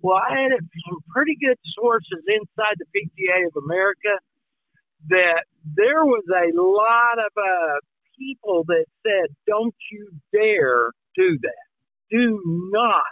[0.03, 4.15] Well, I had some pretty good sources inside the PGA of America
[5.09, 7.79] that there was a lot of uh,
[8.19, 11.67] people that said, "Don't you dare do that.
[12.11, 12.41] Do
[12.73, 13.05] not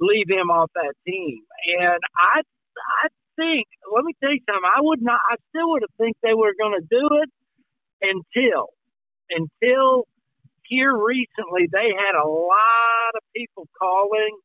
[0.00, 1.40] leave him off that team."
[1.80, 2.40] And I,
[3.04, 4.70] I think, let me tell you something.
[4.76, 5.20] I would not.
[5.30, 7.30] I still would have think they were going to do it
[8.02, 8.68] until,
[9.30, 10.06] until
[10.64, 14.36] here recently they had a lot of people calling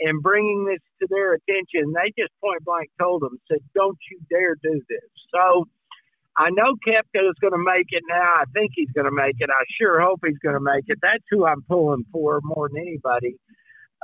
[0.00, 1.92] and bringing this to their attention.
[1.94, 5.66] They just point blank told them, said, "Don't you dare do this." So
[6.38, 8.40] I know Koepka is going to make it now.
[8.40, 9.50] I think he's going to make it.
[9.50, 10.98] I sure hope he's going to make it.
[11.02, 13.36] That's who I'm pulling for more than anybody.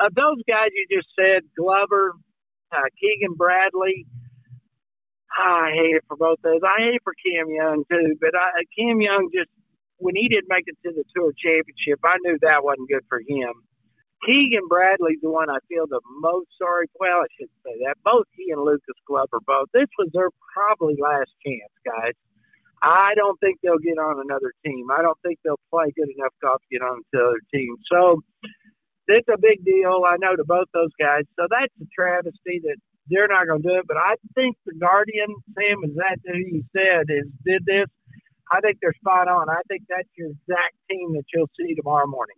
[0.01, 2.15] Of those guys you just said, Glover,
[2.73, 4.07] uh, Keegan Bradley,
[5.39, 6.61] I hate it for both those.
[6.65, 9.51] I hate for Cam Young too, but I, Cam Young just
[9.99, 13.21] when he didn't make it to the Tour Championship, I knew that wasn't good for
[13.21, 13.55] him.
[14.27, 16.87] Keegan Bradley's the one I feel the most sorry.
[16.99, 17.97] Well, I shouldn't say that.
[18.05, 19.69] Both he and Lucas Glover, both.
[19.73, 22.15] This was their probably last chance, guys.
[22.83, 24.87] I don't think they'll get on another team.
[24.91, 27.75] I don't think they'll play good enough golf to get on another team.
[27.91, 28.23] So
[29.09, 30.03] it's a big deal.
[30.07, 31.25] I know to both those guys.
[31.35, 32.77] So that's a travesty that
[33.11, 33.87] they're not going to do it.
[33.87, 37.91] But I think the Guardian, Sam, is that who you said is did this?
[38.51, 39.51] I think they're spot on.
[39.51, 42.37] I think that's your exact team that you'll see tomorrow morning.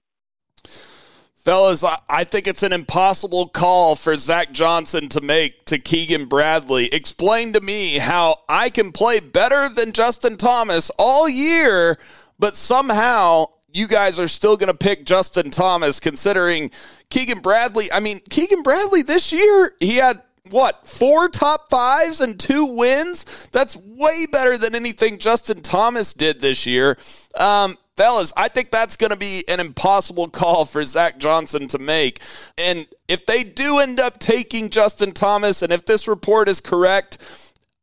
[1.40, 6.92] Fellas, I think it's an impossible call for Zach Johnson to make to Keegan Bradley.
[6.92, 11.96] Explain to me how I can play better than Justin Thomas all year,
[12.38, 16.70] but somehow you guys are still going to pick Justin Thomas considering
[17.08, 17.90] Keegan Bradley.
[17.90, 23.48] I mean, Keegan Bradley this year, he had what, four top fives and two wins?
[23.52, 26.98] That's way better than anything Justin Thomas did this year.
[27.34, 31.78] Um, fellas, I think that's going to be an impossible call for Zach Johnson to
[31.78, 32.22] make.
[32.56, 37.18] And if they do end up taking Justin Thomas, and if this report is correct,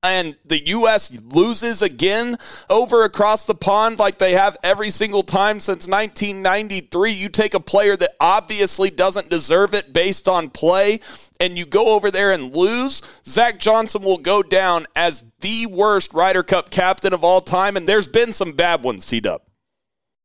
[0.01, 1.15] and the U.S.
[1.21, 7.11] loses again over across the pond like they have every single time since 1993.
[7.11, 10.99] You take a player that obviously doesn't deserve it based on play,
[11.39, 13.03] and you go over there and lose.
[13.25, 17.87] Zach Johnson will go down as the worst Ryder Cup captain of all time, and
[17.87, 19.41] there's been some bad ones, T Dub.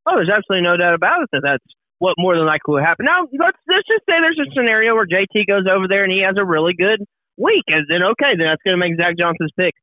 [0.07, 1.65] Oh, there's absolutely no doubt about it that that's
[1.99, 3.07] what more than likely will happen.
[3.07, 6.23] Now, let's, let's just say there's a scenario where JT goes over there and he
[6.27, 6.99] has a really good
[7.37, 9.75] week, and then okay, then that's going to make Zach Johnson's pick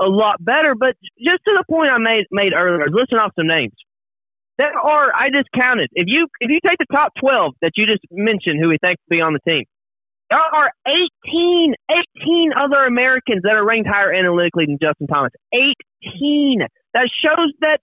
[0.00, 0.74] a lot better.
[0.74, 3.76] But just to the point I made made earlier, listen off some names.
[4.58, 5.90] There are I just counted.
[5.92, 8.96] If you if you take the top twelve that you just mentioned, who we think
[9.04, 9.64] will be on the team,
[10.30, 15.30] there are 18, 18 other Americans that are ranked higher analytically than Justin Thomas.
[15.52, 16.66] 18.
[16.94, 17.80] That shows that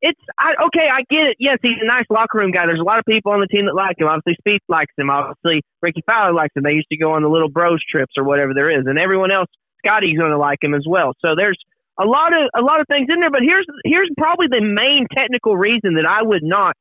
[0.00, 0.86] it's I, okay.
[0.86, 1.36] I get it.
[1.38, 2.66] Yes, he's a nice locker room guy.
[2.66, 4.06] There's a lot of people on the team that like him.
[4.06, 5.10] Obviously, Spieth likes him.
[5.10, 6.62] Obviously, Rickie Fowler likes him.
[6.62, 9.32] They used to go on the little bros trips or whatever there is, and everyone
[9.32, 9.48] else,
[9.84, 11.14] Scottie's going to like him as well.
[11.20, 11.58] So there's
[11.98, 13.30] a lot of a lot of things in there.
[13.30, 16.76] But here's here's probably the main technical reason that I would not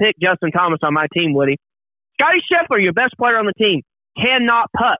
[0.00, 1.34] pick Justin Thomas on my team.
[1.34, 1.56] Woody,
[2.18, 3.82] Scottie Scheffler, your best player on the team,
[4.16, 4.98] cannot putt.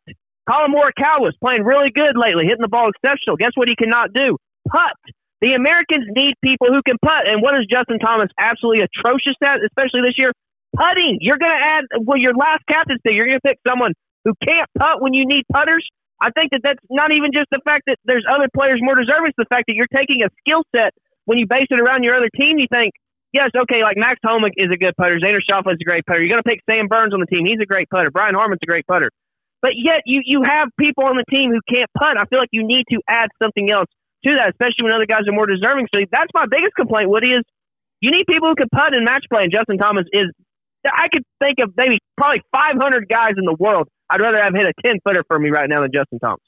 [0.49, 3.37] Collin Morikawa is playing really good lately, hitting the ball exceptional.
[3.37, 4.37] Guess what he cannot do?
[4.69, 4.99] Putt.
[5.43, 7.27] The Americans need people who can putt.
[7.27, 10.31] And what is Justin Thomas absolutely atrocious at, especially this year?
[10.71, 11.19] Putting.
[11.19, 13.93] You're going to add, well, your last captaincy, you're going to pick someone
[14.25, 15.83] who can't putt when you need putters.
[16.23, 19.35] I think that that's not even just the fact that there's other players more deserving.
[19.35, 20.95] It's the fact that you're taking a skill set
[21.27, 22.63] when you base it around your other team.
[22.63, 22.95] You think,
[23.35, 25.19] yes, okay, like Max Homa is a good putter.
[25.19, 26.23] Xander Schauffele is a great putter.
[26.23, 27.43] You're going to pick Sam Burns on the team.
[27.45, 28.15] He's a great putter.
[28.15, 29.11] Brian Harman's a great putter.
[29.61, 32.15] But yet you, you have people on the team who can't putt.
[32.15, 33.91] I feel like you need to add something else
[34.25, 35.89] to that, especially when other guys are more deserving.
[35.95, 37.43] So that's my biggest complaint, Woody, is
[38.01, 40.31] you need people who can putt in match play, and Justin Thomas is.
[40.83, 43.87] I could think of maybe probably 500 guys in the world.
[44.11, 46.43] I'd rather have hit a 10 footer for me right now than Justin Thomas.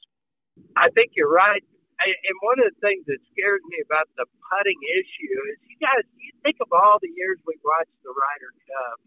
[0.75, 1.63] I think you're right.
[2.03, 6.03] And one of the things that scares me about the putting issue is you guys,
[6.19, 8.99] you think of all the years we watched the Ryder Cup,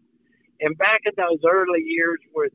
[0.64, 2.48] and back in those early years where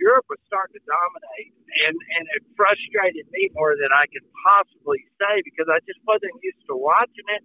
[0.00, 1.52] Europe was starting to dominate,
[1.88, 6.36] and and it frustrated me more than I could possibly say because I just wasn't
[6.42, 7.44] used to watching it.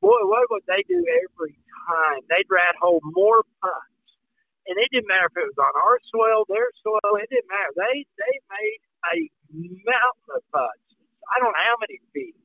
[0.00, 1.56] Boy, what would they do every
[1.88, 2.20] time?
[2.28, 4.08] They'd rat hole more putts,
[4.68, 7.16] and it didn't matter if it was on our soil, their soil.
[7.20, 7.72] It didn't matter.
[7.76, 8.80] They they made
[9.12, 9.16] a
[9.84, 10.86] mountain of putts.
[11.32, 12.36] I don't know how many feet.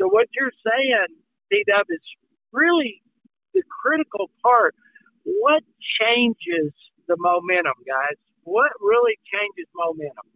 [0.00, 1.16] So what you're saying,
[1.50, 2.02] D Dub, is
[2.52, 3.02] really
[3.54, 4.74] the critical part.
[5.24, 5.62] What
[6.00, 6.72] changes
[7.08, 8.18] the momentum, guys?
[8.46, 10.30] What really changes momentum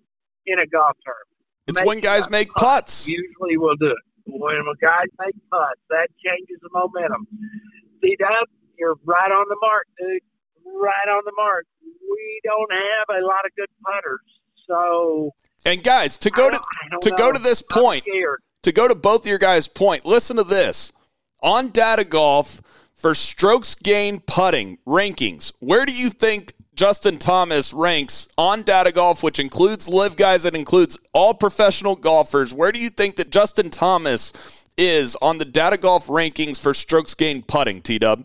[0.47, 1.39] in a golf tournament?
[1.69, 3.07] It's Make when guys make putts.
[3.07, 4.03] Usually we'll do it.
[4.27, 4.51] When
[4.83, 7.29] guys make putts, that changes the momentum.
[8.03, 10.23] See, Dub, you're right on the mark, dude.
[10.67, 11.67] Right on the mark.
[11.83, 14.21] We don't have a lot of good putters,
[14.67, 15.31] so
[15.65, 18.05] And guys, to go to don't- I don't to go to this point,
[18.63, 20.93] to go to both of your guys' point, listen to this.
[21.43, 22.61] On data golf
[22.97, 29.23] for strokes gained putting rankings, where do you think Justin Thomas ranks on data golf,
[29.23, 32.55] which includes LIV guys, it includes all professional golfers?
[32.55, 37.13] Where do you think that Justin Thomas is on the data golf rankings for strokes
[37.13, 38.25] gained putting, T Dub?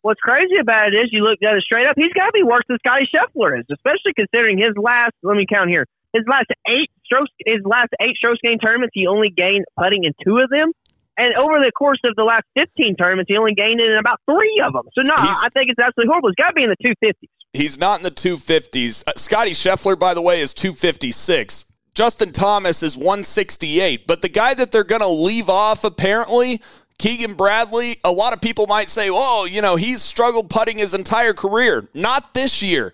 [0.00, 2.42] What's crazy about it is you look at it straight up, he's got to be
[2.42, 6.46] worse than Scottie Scheffler is, especially considering his last, let me count here, his last
[6.66, 10.48] eight strokes, his last eight strokes gained tournaments, he only gained putting in two of
[10.48, 10.72] them.
[11.18, 14.20] And over the course of the last 15 tournaments, he only gained it in about
[14.30, 14.84] three of them.
[14.94, 16.28] So, no, He's- I think it's absolutely horrible.
[16.30, 17.28] It's got to be in the 250s.
[17.52, 19.02] He's not in the 250s.
[19.06, 21.64] Uh, Scottie Scheffler, by the way, is 256.
[21.94, 24.06] Justin Thomas is 168.
[24.06, 26.60] But the guy that they're going to leave off, apparently,
[26.98, 30.94] Keegan Bradley, a lot of people might say, oh, you know, he's struggled putting his
[30.94, 31.88] entire career.
[31.94, 32.92] Not this year.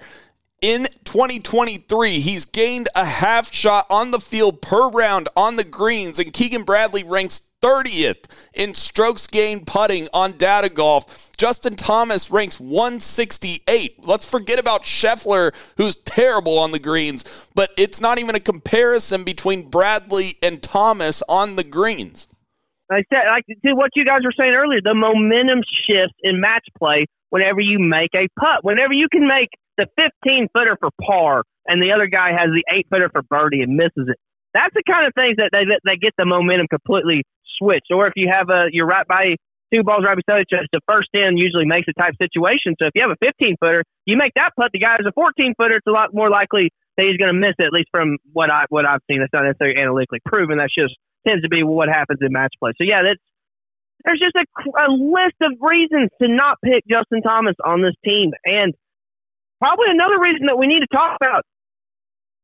[0.62, 6.18] In 2023, he's gained a half shot on the field per round on the greens,
[6.18, 11.34] and Keegan Bradley ranks 30th in strokes gained putting on data golf.
[11.36, 14.06] Justin Thomas ranks 168.
[14.06, 19.24] Let's forget about Scheffler, who's terrible on the greens, but it's not even a comparison
[19.24, 22.28] between Bradley and Thomas on the greens.
[22.90, 26.66] I said, like to what you guys were saying earlier, the momentum shifts in match
[26.78, 28.62] play whenever you make a putt.
[28.62, 29.86] Whenever you can make the
[30.24, 33.76] 15 footer for par and the other guy has the eight footer for birdie and
[33.76, 34.18] misses it.
[34.52, 37.24] That's the kind of things that they that get the momentum completely
[37.58, 37.90] switched.
[37.90, 39.36] Or if you have a you're right by
[39.72, 42.78] two balls right beside each other, the first in usually makes a type situation.
[42.78, 44.70] So if you have a 15 footer, you make that putt.
[44.72, 45.76] The guy has a 14 footer.
[45.82, 47.66] It's a lot more likely that he's going to miss it.
[47.66, 50.58] At least from what I what I've seen, it's not necessarily analytically proven.
[50.58, 50.94] That's just
[51.26, 52.72] tends to be what happens in match play.
[52.78, 53.22] So yeah, that's
[54.04, 58.32] there's just a, a list of reasons to not pick Justin Thomas on this team,
[58.44, 58.74] and
[59.64, 61.48] probably another reason that we need to talk about.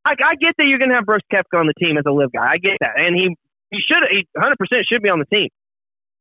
[0.09, 2.13] I, I get that you're going to have Brooks Koepka on the team as a
[2.13, 2.57] LIV guy.
[2.57, 3.37] I get that, and he
[3.69, 5.53] he should he 100 percent should be on the team.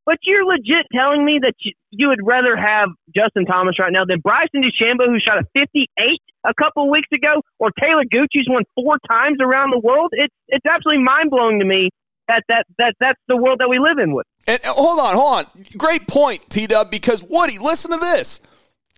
[0.04, 4.04] But you're legit telling me that you, you would rather have Justin Thomas right now
[4.04, 5.86] than Bryson DeChambeau, who shot a 58
[6.44, 10.12] a couple weeks ago, or Talor who's won four times around the world.
[10.12, 11.88] It's it's absolutely mind blowing to me
[12.28, 14.26] that that that that's the world that we live in with.
[14.46, 15.64] And uh, hold on, hold on.
[15.78, 18.40] Great point, T Dub, because Woody, listen to this.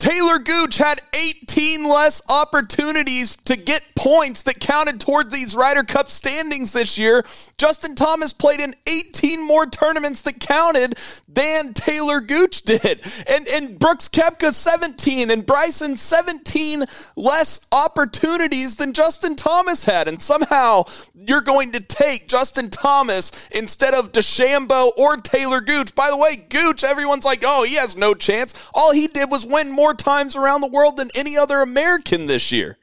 [0.03, 6.09] Talor Gooch had 18 less opportunities to get points that counted toward these Ryder Cup
[6.09, 7.25] standings this year.
[7.57, 13.01] Justin Thomas played in 18 more tournaments that counted than Talor Gooch did.
[13.29, 16.85] And and Brooks Koepka 17 and Bryson 17
[17.15, 20.09] less opportunities than Justin Thomas had.
[20.09, 20.83] And somehow
[21.15, 25.95] you're going to take Justin Thomas instead of DeChambeau or Taylor Gooch.
[25.95, 28.69] By the way, Gooch, everyone's like, oh, he has no chance.
[28.75, 32.53] All he did was win more times around the world than any other American this
[32.53, 32.79] year.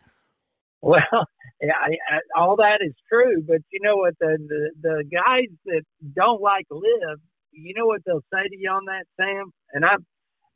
[0.81, 1.01] Well,
[1.61, 4.13] yeah, I, I, all that is true, but you know what?
[4.19, 5.83] The, the the guys that
[6.15, 7.19] don't like LIV,
[7.51, 9.51] you know what they'll say to you on that, Sam?
[9.73, 10.05] And I'm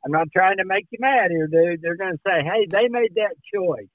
[0.04, 1.82] I'm not trying to make you mad here, dude.
[1.82, 3.88] They're going to say, "Hey, they made that choice.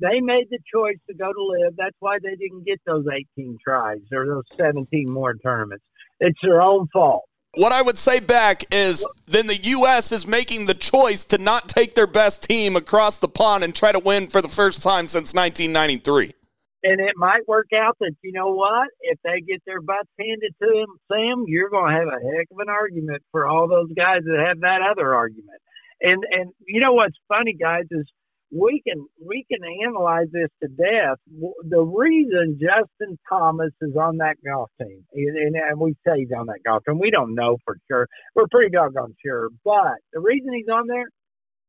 [0.00, 1.76] They made the choice to go to LIV.
[1.76, 3.04] That's why they didn't get those
[3.36, 5.84] 18 tries or those 17 more tournaments.
[6.20, 10.12] It's their own fault." What I would say back is then the U.S.
[10.12, 13.90] is making the choice to not take their best team across the pond and try
[13.90, 16.32] to win for the first time since 1993.
[16.82, 18.88] And it might work out that you know what?
[19.00, 22.46] If they get their butts handed to them, Sam, you're going to have a heck
[22.52, 25.60] of an argument for all those guys that have that other argument.
[26.00, 28.06] And and you know what's funny, guys, is
[28.52, 31.18] we can we can analyze this to death.
[31.68, 36.46] The reason Justin Thomas is on that golf team, and, and we say he's on
[36.46, 38.06] that golf team, we don't know for sure.
[38.34, 41.08] We're pretty doggone sure, but the reason he's on there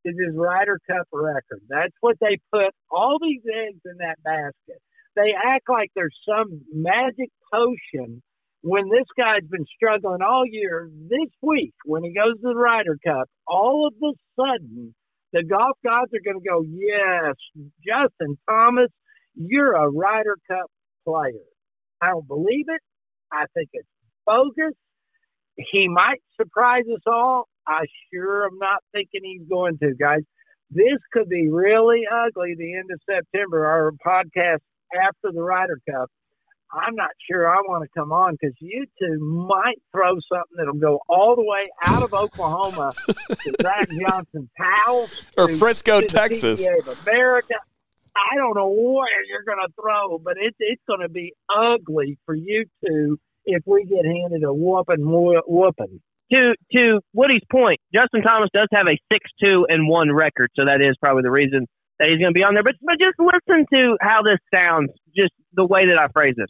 [0.06, 1.62] is his Ryder Cup record.
[1.70, 4.82] That's what they put all these eggs in that basket.
[5.16, 8.24] They act like there's some magic potion
[8.62, 10.89] when this guy's been struggling all year.
[11.10, 14.95] This week, when he goes to the Ryder Cup, all of a sudden
[15.34, 17.36] the golf gods are going to go, yes,
[17.86, 18.89] Justin Thomas,
[19.36, 20.69] you're a Ryder Cup
[21.07, 21.45] player.
[22.01, 22.82] I don't believe it.
[23.32, 23.88] I think it's
[24.25, 24.73] bogus.
[25.55, 27.47] He might surprise us all.
[27.67, 30.21] I sure am not thinking he's going to, guys.
[30.69, 34.59] This could be really ugly the end of September, our podcast
[34.93, 36.09] after the Ryder Cup.
[36.74, 40.74] I'm not sure I want to come on because you two might throw something that'll
[40.76, 46.07] go all the way out of Oklahoma to Zach Johnson's house Or to- Frisco, to
[46.07, 46.65] Texas.
[46.65, 47.55] PGA of America.
[48.15, 52.17] I don't know where you're going to throw, but it's it's going to be ugly
[52.26, 56.01] for you two if we get handed a whooping, who- whooping.
[56.34, 60.65] to to Woody's point, Justin Thomas does have a six two and one record, so
[60.65, 61.67] that is probably the reason
[62.02, 62.66] that he's going to be on there.
[62.66, 66.49] But but just listen to how this sounds, just the way that I phrase this.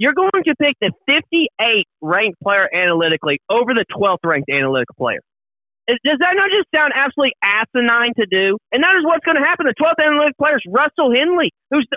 [0.00, 5.20] You're going to pick the 58th ranked player analytically over the 12th ranked analytical player.
[5.88, 8.56] Does that not just sound absolutely asinine to do?
[8.70, 9.66] And that is what's going to happen.
[9.66, 11.88] The 12th analytic player is Russell Henley, who's,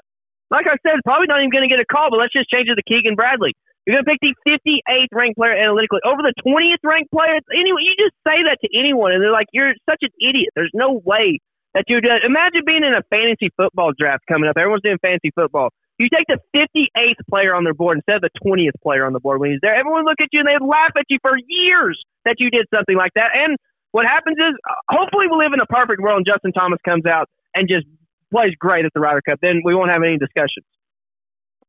[0.49, 2.72] like I said, probably not even going to get a call, but let's just change
[2.72, 3.54] it to Keegan Bradley.
[3.86, 7.38] You're going to pick the 58th ranked player analytically over the 20th ranked player.
[7.54, 10.72] Anyway, you just say that to anyone, and they're like, "You're such an idiot." There's
[10.74, 11.39] no way
[11.74, 12.09] that you do.
[12.26, 14.57] Imagine being in a fantasy football draft coming up.
[14.57, 15.69] Everyone's doing fantasy football.
[15.99, 19.19] You take the 58th player on their board instead of the 20th player on the
[19.19, 19.76] board when he's there.
[19.76, 22.97] Everyone look at you and they laugh at you for years that you did something
[22.97, 23.32] like that.
[23.36, 23.55] And
[23.91, 27.05] what happens is, uh, hopefully, we live in a perfect world and Justin Thomas comes
[27.05, 27.86] out and just
[28.32, 29.39] plays great at the Ryder Cup.
[29.41, 30.65] Then we won't have any discussions.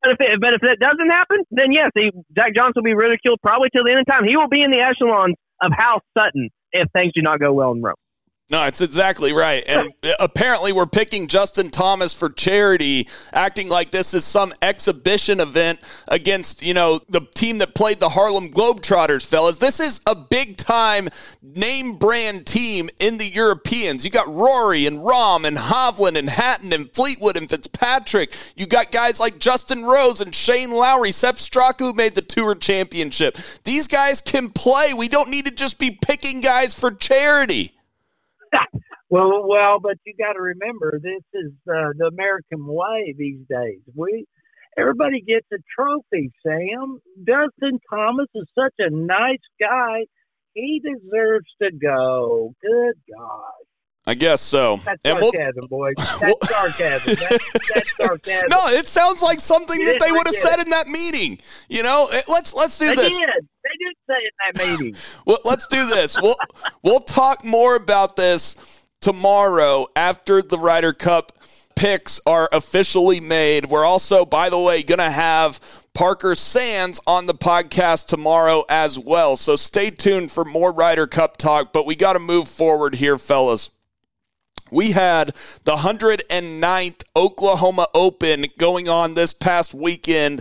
[0.01, 2.95] But if, it, but if that doesn't happen, then yes, he, Zach Johnson will be
[2.95, 4.25] ridiculed probably till the end of time.
[4.25, 7.73] He will be in the echelons of Hal Sutton if things do not go well
[7.73, 7.95] in Rome.
[8.51, 9.65] No, it's exactly right.
[9.67, 15.81] And apparently, we're picking Justin Thomas for charity, acting like this is some exhibition event
[16.09, 19.57] against, you know, the team that played the Harlem Globetrotters, fellas.
[19.57, 21.09] This is a big time
[21.41, 24.05] name brand team in the Europeans.
[24.05, 28.35] You got Rory and Rahm and Hovland and Hatton and Fleetwood and Fitzpatrick.
[28.55, 33.39] You got guys like Justin Rose and Shane Lowry, Sepp Straka, made the Tour Championship.
[33.65, 34.93] These guys can play.
[34.93, 37.73] We don't need to just be picking guys for charity.
[39.13, 43.81] Well, well, but you got to remember, this is uh, the American way these days.
[43.95, 44.25] We
[44.79, 46.33] everybody gets a trophy.
[46.47, 50.07] Sam Dustin Thomas is such a nice guy.
[50.55, 52.55] He deserves to go.
[52.63, 53.53] Good God.
[54.07, 54.79] I guess so.
[54.79, 55.31] that's And we'll-
[55.69, 55.95] boys.
[55.99, 57.15] That's sarcasm.
[57.29, 58.49] That's, that's sarcasm.
[58.51, 61.39] no, it sounds like something You that they would have said in that meeting.
[61.69, 62.97] You know, Eh, let's let's do this.
[62.97, 63.19] they this.
[63.19, 63.29] did.
[63.29, 64.97] They did say it in that meeting.
[65.27, 66.19] Well, let's do this.
[66.21, 66.35] We'll
[66.83, 71.33] we'll talk more about this tomorrow after the Ryder Cup
[71.77, 73.67] picks are officially made.
[73.67, 75.61] We're also, by the way, going to have
[75.95, 79.37] Parker Sands on the podcast tomorrow as well.
[79.37, 83.19] So stay tuned for more Ryder Cup talk, but we got to move forward here,
[83.19, 83.71] fellas.
[84.71, 85.29] We had
[85.65, 90.41] the 109th Oklahoma Open going on this past weekend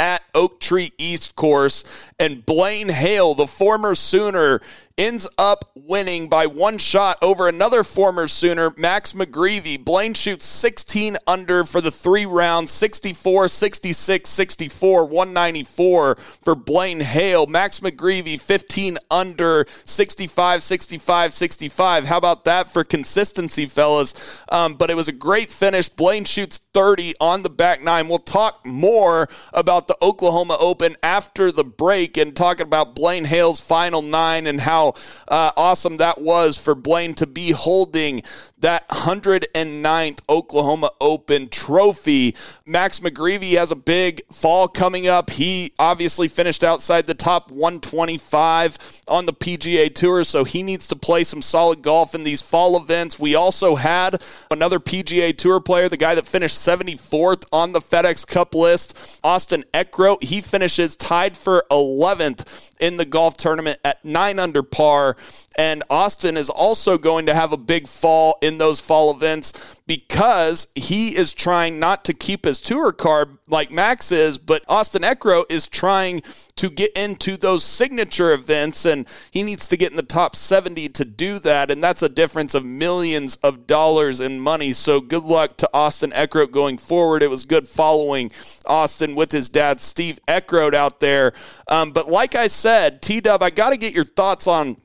[0.00, 4.60] at Oak Tree East Course, and Blaine Hale, the former Sooner,
[5.00, 9.82] ends up winning by one shot over another former Sooner, Max McGreevy.
[9.82, 17.46] Blaine shoots 16 under for the three rounds 64, 66, 64, 194 for Blaine Hale.
[17.46, 22.04] Max McGreevy 15 under 65, 65, 65.
[22.04, 24.44] How about that for consistency, fellas?
[24.52, 25.88] Um, but it was a great finish.
[25.88, 28.06] Blaine shoots 30 on the back nine.
[28.06, 33.60] We'll talk more about the Oklahoma Open after the break and talking about Blaine Hale's
[33.60, 34.89] final nine and how
[35.28, 35.98] uh, awesome.
[35.98, 38.22] That was for Blaine to be holding
[38.60, 42.34] that 109th Oklahoma Open trophy.
[42.66, 45.30] Max McGreevy has a big fall coming up.
[45.30, 50.96] He obviously finished outside the top 125 on the PGA Tour, so he needs to
[50.96, 53.18] play some solid golf in these fall events.
[53.18, 58.26] We also had another PGA Tour player, the guy that finished 74th on the FedEx
[58.26, 60.22] Cup list, Austin Eckroat.
[60.22, 65.16] He finishes tied for 11th in the golf tournament at 9 under par.
[65.56, 70.68] And Austin is also going to have a big fall in those fall events because
[70.74, 75.50] he is trying not to keep his tour card like Max is, but Austin Eckroat
[75.50, 76.22] is trying
[76.56, 80.90] to get into those signature events and he needs to get in the top 70
[80.90, 81.70] to do that.
[81.70, 84.72] And that's a difference of millions of dollars in money.
[84.72, 87.22] So good luck to Austin Eckroat going forward.
[87.22, 88.30] It was good following
[88.66, 91.32] Austin with his dad, Steve Eckroat, out there.
[91.66, 94.76] Um, but like I said, T Dub, I got to get your thoughts on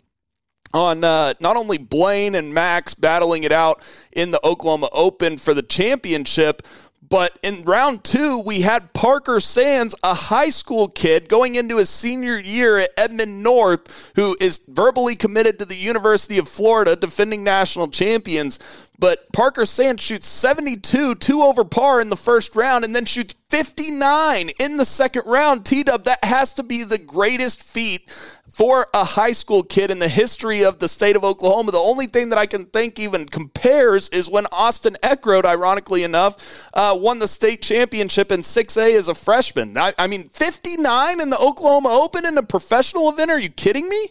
[0.76, 5.54] on uh, not only Blaine and Max battling it out in the Oklahoma Open for
[5.54, 6.62] the championship,
[7.08, 11.90] but in round two, we had Parker Sands, a high school kid going into his
[11.90, 17.44] senior year at Edmond North, who is verbally committed to the University of Florida, defending
[17.44, 18.60] national champions.
[18.98, 23.36] But Parker Sands shoots 72, two over par in the first round, and then shoots
[23.50, 25.66] 59 in the second round.
[25.66, 28.10] T Dub, that has to be the greatest feat
[28.56, 31.74] for a high school kid in the history of the state of Oklahoma.
[31.74, 36.70] The only thing that I can think even compares is when Austin Eckroat, ironically enough,
[36.74, 39.78] uh, won the state championship in 6A as a freshman.
[39.78, 43.30] I, I mean, 59 in the Oklahoma Open in a professional event?
[43.30, 44.08] Are you kidding me?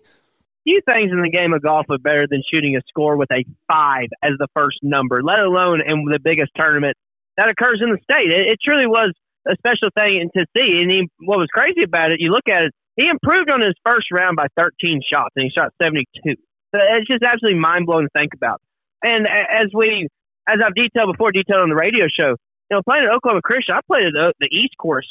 [0.64, 3.44] few things in the game of golf are better than shooting a score with a
[3.68, 6.96] five as the first number, let alone in the biggest tournament
[7.36, 8.32] that occurs in the state.
[8.32, 9.12] It, it truly was
[9.46, 10.80] a special thing to see.
[10.80, 13.74] And he, what was crazy about it, you look at it, he improved on his
[13.84, 16.06] first round by 13 shots, and he shot 72.
[16.24, 18.60] So it's just absolutely mind blowing to think about.
[19.02, 20.08] And as we,
[20.48, 22.36] as I've detailed before, detailed on the radio show,
[22.70, 25.10] you know, playing at Oklahoma Christian, I played at the, the East Course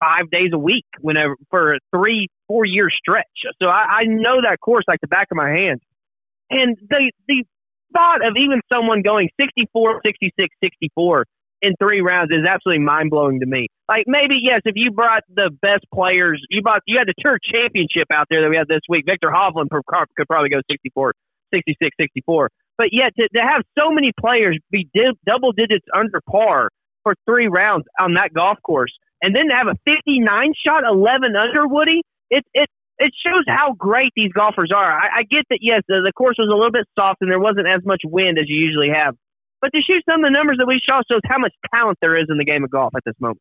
[0.00, 3.26] five days a week whenever for a three, four year stretch.
[3.62, 5.80] So I, I know that course like the back of my hand.
[6.50, 7.44] And the the
[7.92, 11.26] thought of even someone going 64, 66, 64
[11.64, 13.68] in three rounds is absolutely mind blowing to me.
[13.88, 17.38] Like maybe yes, if you brought the best players, you brought you had the tour
[17.42, 19.04] championship out there that we had this week.
[19.06, 21.12] Viktor Hovland could probably go 64,
[21.54, 22.50] 66, 64.
[22.76, 26.70] But yet to, to have so many players be di- double digits under par
[27.02, 28.92] for three rounds on that golf course
[29.24, 33.72] and then to have a 59 shot 11 under Woody, it it it shows how
[33.72, 34.92] great these golfers are.
[34.92, 37.40] I, I get that yes, the, the course was a little bit soft and there
[37.40, 39.16] wasn't as much wind as you usually have,
[39.64, 42.20] but to shoot some of the numbers that we saw shows how much talent there
[42.20, 43.40] is in the game of golf at this moment.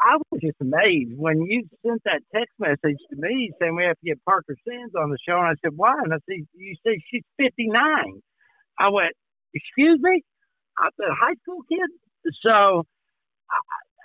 [0.00, 3.94] I was just amazed when you sent that text message to me saying we have
[4.00, 6.74] to get Parker Sands on the show, and I said, "Why?" And I said, "You
[6.82, 8.20] said she's 59."
[8.80, 9.14] I went,
[9.54, 10.24] "Excuse me?"
[10.80, 11.90] I said, "High school kid."
[12.42, 12.84] So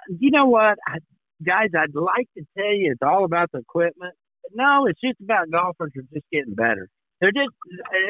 [0.09, 0.99] you know what, I,
[1.43, 1.69] guys?
[1.75, 4.13] I'd like to tell you it's all about the equipment.
[4.53, 6.87] No, it's just about golfers are just getting better.
[7.19, 7.49] They're just.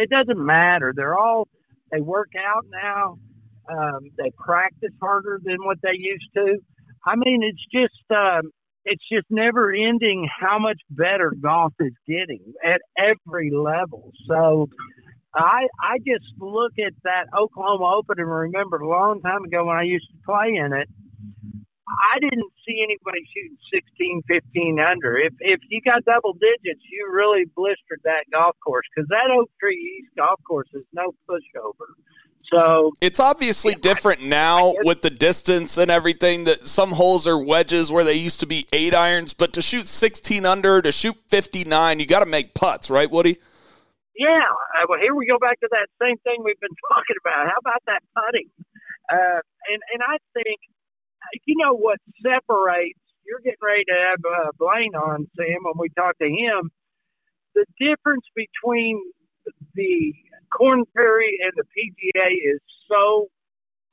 [0.02, 0.92] It doesn't matter.
[0.94, 1.48] They're all.
[1.94, 3.20] They work out now.
[3.70, 6.58] Um, they practice harder than what they used to.
[7.06, 8.12] I mean, it's just.
[8.12, 8.52] Um,
[8.90, 14.14] it's just never ending how much better golf is getting at every level.
[14.28, 14.70] So
[15.36, 19.76] I I just look at that Oklahoma Open and remember a long time ago when
[19.76, 20.88] I used to play in it
[21.88, 25.18] I didn't see anybody shooting 16, 15 under.
[25.18, 29.50] If if you got double digits, you really blistered that golf course because that Oak
[29.60, 31.96] Tree East golf course is no pushover.
[32.52, 36.46] So it's obviously different now with the distance and everything.
[36.46, 39.86] That some holes are wedges where they used to be eight irons, but to shoot
[39.86, 43.38] 16 under, to shoot 59, you got to make putts, right, Woody?
[44.16, 44.48] Yeah.
[44.76, 47.48] Uh, well, here we go back to that same thing we've been talking about.
[47.48, 48.50] How about that putting?
[49.12, 49.40] Uh,
[49.72, 50.60] and and I think
[51.46, 53.00] you know what separates?
[53.26, 56.72] You're getting ready to have uh, Blaine on, Sam, when we talk to him.
[57.56, 59.02] The difference between
[59.76, 60.14] the
[60.52, 63.28] Korn Ferry and the PGA is so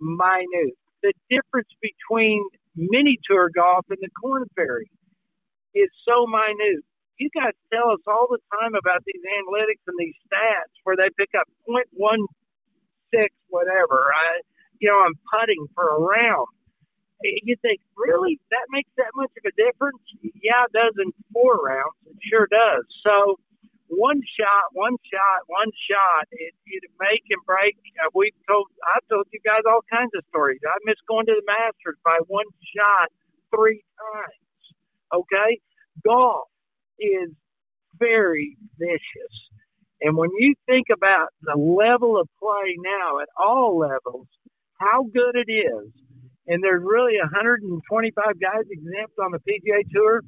[0.01, 0.77] minute.
[1.03, 2.45] The difference between
[2.77, 4.91] mini tour golf and the Korn Ferry
[5.75, 6.85] is so minute.
[7.19, 11.09] You guys tell us all the time about these analytics and these stats where they
[11.17, 12.27] pick up 0.16
[13.49, 14.11] whatever.
[14.11, 14.43] I,
[14.81, 16.49] you know, I'm putting for a round
[17.23, 20.03] you think, really, that makes that much of a difference?
[20.23, 21.97] Yeah, it does in four rounds.
[22.07, 22.85] It sure does.
[23.05, 23.39] So,
[23.89, 26.27] one shot, one shot, one shot.
[26.33, 27.77] It, it make and break.
[28.03, 30.61] Uh, we've told, I've told you guys all kinds of stories.
[30.67, 33.09] I missed going to the Masters by one shot
[33.55, 34.43] three times.
[35.15, 35.61] Okay,
[36.05, 36.49] golf
[36.99, 37.31] is
[37.99, 39.35] very vicious.
[40.01, 44.27] And when you think about the level of play now at all levels,
[44.79, 45.89] how good it is
[46.47, 50.23] and there's really 125 guys exempt on the PGA Tour,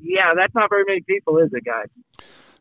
[0.00, 1.88] yeah, that's not very many people, is it, guys?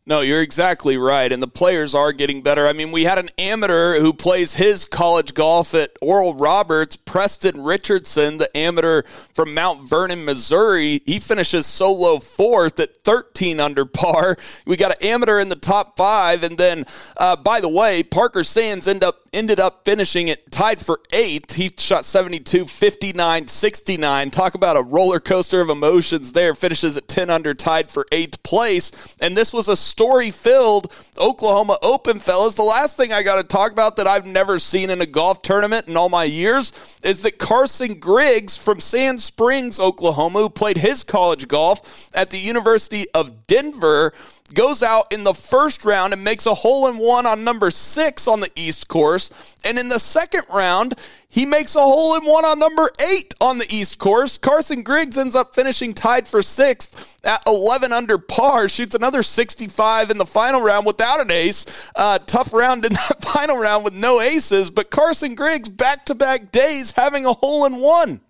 [0.07, 1.31] No, you're exactly right.
[1.31, 2.67] And the players are getting better.
[2.67, 7.63] I mean, we had an amateur who plays his college golf at Oral Roberts, Preston
[7.63, 11.01] Richardson, the amateur from Mount Vernon, Missouri.
[11.07, 14.38] He finishes solo fourth at 13 under par.
[14.67, 16.43] We got an amateur in the top five.
[16.43, 16.83] And then,
[17.17, 21.55] uh, by the way, Parker Sands end up ended up finishing it tied for eighth.
[21.55, 24.31] He shot 72, 59, 69.
[24.31, 26.55] Talk about a roller coaster of emotions there.
[26.55, 29.17] Finishes at 10 under, tied for eighth place.
[29.19, 32.55] And this was a story filled Oklahoma Open, fellas.
[32.55, 35.41] The last thing I got to talk about that I've never seen in a golf
[35.41, 40.77] tournament in all my years is that Carson Griggs from Sand Springs, Oklahoma, who played
[40.77, 44.13] his college golf at the University of Denver,
[44.53, 48.27] goes out in the first round and makes a hole in one on number six
[48.27, 49.55] on the East course.
[49.65, 50.93] And in the second round,
[51.27, 54.37] he makes a hole in one on number eight on the East course.
[54.37, 60.11] Carson Griggs ends up finishing tied for sixth at 11 under par, shoots another 65
[60.11, 61.91] in the final round without an ace.
[61.95, 66.15] Uh, tough round in that final round with no aces, but Carson Griggs back to
[66.15, 68.21] back days having a hole in one.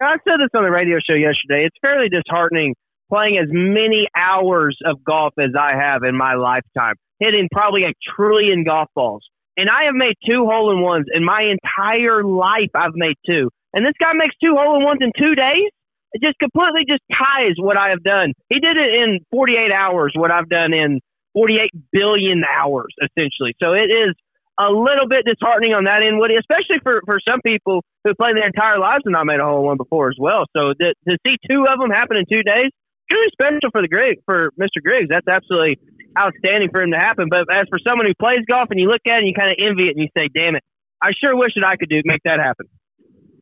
[0.00, 1.64] I said this on the radio show yesterday.
[1.66, 2.74] It's fairly disheartening
[3.14, 7.94] playing as many hours of golf as I have in my lifetime, hitting probably a
[8.16, 9.22] trillion golf balls.
[9.56, 12.74] And I have made two hole in ones in my entire life.
[12.74, 13.50] I've made two.
[13.72, 15.70] And this guy makes two hole in ones in two days.
[16.12, 18.32] It just completely just ties what I have done.
[18.48, 21.00] He did it in 48 hours, what I've done in
[21.34, 23.54] 48 billion hours, essentially.
[23.62, 24.14] So it is
[24.58, 28.36] a little bit disheartening on that end, Woody, especially for, for some people who played
[28.36, 30.46] their entire lives and not made a hole in one before as well.
[30.54, 32.70] So to, to see two of them happen in two days,
[33.10, 34.82] really special for the Greg for Mr.
[34.82, 35.08] Griggs.
[35.08, 35.78] That's absolutely
[36.16, 37.28] outstanding for him to happen.
[37.28, 39.50] But as for someone who plays golf and you look at it and you kind
[39.50, 40.64] of envy it and you say, "Damn it,
[41.02, 42.66] I sure wish that I could do make that happen."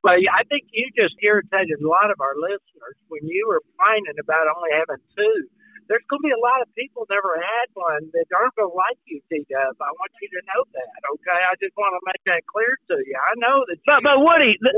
[0.03, 4.19] Well, I think you just irritated a lot of our listeners when you were whining
[4.19, 5.47] about only having two.
[5.87, 8.75] There's going to be a lot of people never had one that aren't going to
[8.75, 9.79] like you, T Dub.
[9.79, 11.41] I want you to know that, okay?
[11.43, 13.15] I just want to make that clear to you.
[13.15, 13.79] I know that.
[13.87, 14.75] But, but Woody, the,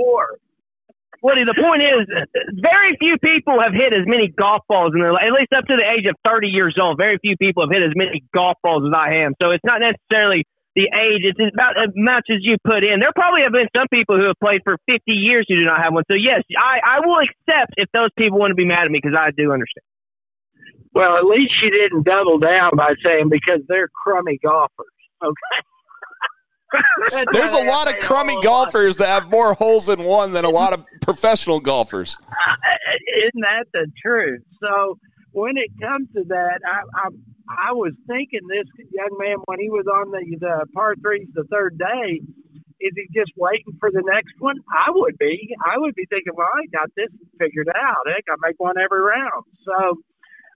[1.25, 2.05] Woody, the point is,
[2.53, 5.65] very few people have hit as many golf balls in their life, at least up
[5.65, 7.01] to the age of 30 years old.
[7.01, 9.33] Very few people have hit as many golf balls as I have.
[9.41, 10.45] So it's not necessarily
[10.77, 13.01] the age, it's about as much as you put in.
[13.01, 15.81] There probably have been some people who have played for 50 years who do not
[15.81, 16.05] have one.
[16.13, 19.01] So, yes, I, I will accept if those people want to be mad at me
[19.01, 19.87] because I do understand.
[20.93, 24.93] Well, at least you didn't double down by saying because they're crummy golfers.
[25.25, 25.57] Okay.
[27.33, 30.73] There's a lot of crummy golfers that have more holes in one than a lot
[30.73, 32.17] of professional golfers.
[33.29, 34.43] Isn't that the truth?
[34.61, 34.99] So
[35.33, 37.09] when it comes to that, I, I
[37.47, 41.45] I was thinking this young man when he was on the the par threes the
[41.51, 42.21] third day,
[42.81, 44.57] is he just waiting for the next one?
[44.69, 45.55] I would be.
[45.65, 48.09] I would be thinking, well, I got this figured out.
[48.09, 49.45] Heck, I make one every round.
[49.65, 50.01] So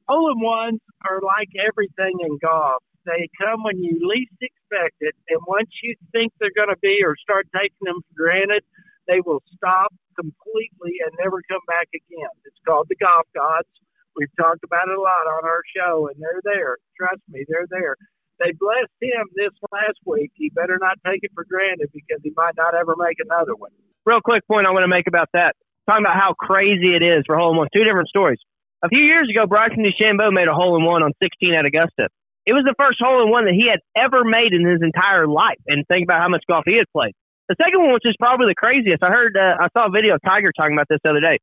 [0.09, 2.83] hole in ones are like everything in golf.
[3.09, 7.01] They come when you least expect it, and once you think they're going to be
[7.01, 8.61] or start taking them for granted,
[9.09, 12.29] they will stop completely and never come back again.
[12.45, 13.73] It's called the golf gods.
[14.13, 16.77] We've talked about it a lot on our show, and they're there.
[17.01, 17.97] Trust me, they're there.
[18.45, 20.31] They blessed him this last week.
[20.37, 23.73] He better not take it for granted because he might not ever make another one.
[24.05, 25.57] Real quick point I want to make about that.
[25.89, 27.69] Talking about how crazy it is for hole in one.
[27.73, 28.39] Two different stories.
[28.85, 32.13] A few years ago, Bryson DeChambeau made a hole in one on 16 at Augusta.
[32.49, 35.29] It was the first hole in one that he had ever made in his entire
[35.29, 35.61] life.
[35.69, 37.13] And think about how much golf he had played.
[37.53, 40.17] The second one, which is probably the craziest, I heard, uh, I saw a video
[40.17, 41.37] of Tiger talking about this the other day.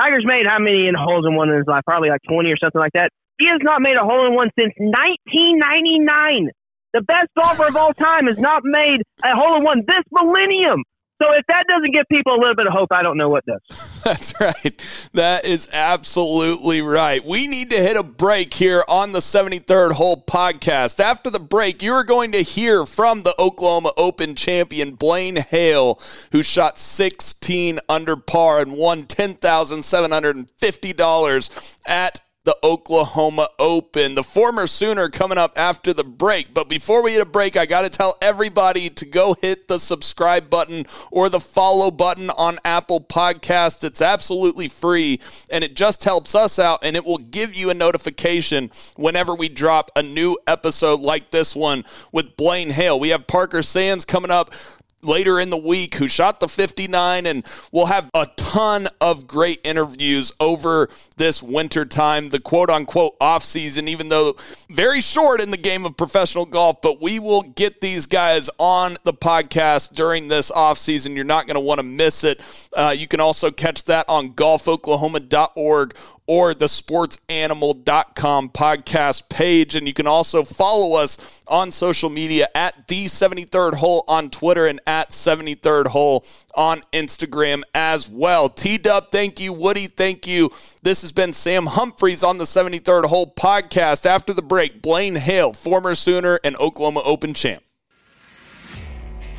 [0.00, 1.84] Tiger's made how many in holes in one in his life?
[1.84, 3.12] Probably like 20 or something like that.
[3.36, 6.48] He has not made a hole in one since 1999.
[6.96, 10.80] The best golfer of all time has not made a hole in one this millennium.
[11.20, 13.44] So if that doesn't give people a little bit of hope, I don't know what
[13.44, 13.60] does.
[14.04, 15.08] That's right.
[15.14, 17.24] That is absolutely right.
[17.24, 21.00] We need to hit a break here on the 73rd Hole podcast.
[21.00, 26.00] After the break, you are going to hear from the Oklahoma Open champion, Blaine Hale,
[26.30, 34.14] who shot 16 under par and won $10,750 at the Oklahoma Open.
[34.14, 36.54] The former Sooner coming up after the break.
[36.54, 39.78] But before we hit a break, I got to tell everybody to go hit the
[39.78, 43.84] subscribe button or the follow button on Apple Podcast.
[43.84, 45.20] It's absolutely free
[45.52, 49.50] and it just helps us out and it will give you a notification whenever we
[49.50, 52.98] drop a new episode like this one with Blaine Hale.
[52.98, 54.54] We have Parker Sands coming up
[55.02, 59.60] later in the week who shot the 59 and we'll have a ton of great
[59.64, 64.34] interviews over this winter time the quote unquote off season even though
[64.70, 68.96] very short in the game of professional golf but we will get these guys on
[69.04, 71.14] the podcast during this off season.
[71.14, 72.40] You're not going to want to miss it.
[72.76, 75.96] Uh, you can also catch that on golfoklahoma.org
[76.28, 79.74] or the sportsanimal.com podcast page.
[79.74, 84.66] And you can also follow us on social media at the 73rd hole on Twitter
[84.66, 86.24] and at 73rd hole
[86.54, 88.48] on Instagram as well.
[88.48, 89.52] T Dub, thank you.
[89.52, 90.50] Woody, thank you.
[90.82, 94.06] This has been Sam Humphreys on the 73rd hole podcast.
[94.06, 97.64] After the break, Blaine Hale, former Sooner and Oklahoma Open champ.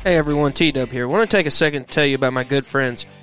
[0.02, 1.04] Hey everyone, T Dub here.
[1.04, 3.04] I want to take a second to tell you about my good friends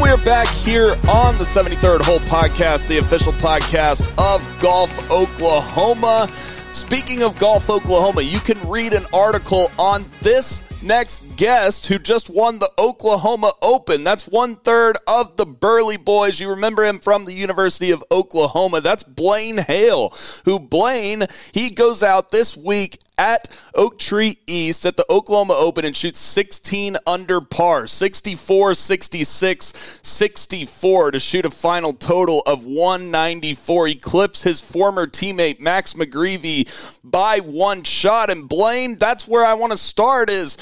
[0.00, 6.26] And we're back here on the 73rd Hole Podcast, the official podcast of Golf Oklahoma.
[6.72, 12.30] Speaking of Golf Oklahoma, you can read an article on this next guest who just
[12.30, 14.04] won the Oklahoma Open.
[14.04, 16.40] That's one third of the Burley Boys.
[16.40, 18.80] You remember him from the University of Oklahoma.
[18.80, 20.14] That's Blaine Hale,
[20.44, 25.84] who Blaine, he goes out this week at Oak Tree East at the Oklahoma Open
[25.84, 33.88] and shoots 16 under par, 64, 66, 64 to shoot a final total of 194.
[33.88, 38.30] He clips his former teammate Max McGreevy by one shot.
[38.30, 40.56] And Blaine, that's where I want to start is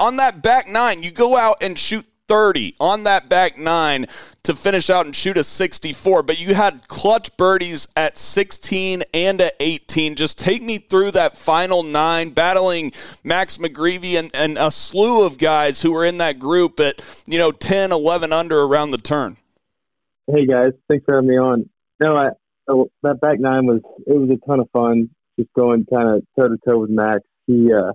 [0.00, 4.06] on that back nine, you go out and shoot 30 on that back nine
[4.44, 6.22] to finish out and shoot a 64.
[6.22, 10.14] But you had clutch birdies at 16 and at 18.
[10.14, 12.92] Just take me through that final nine, battling
[13.24, 17.38] Max McGreevy and, and a slew of guys who were in that group at, you
[17.38, 19.36] know, 10, 11 under around the turn.
[20.26, 21.68] Hey guys, thanks for having me on.
[22.00, 22.28] No, I,
[23.02, 26.48] that back nine was, it was a ton of fun just going kind of toe
[26.48, 27.22] to toe with Max.
[27.46, 27.92] He, uh,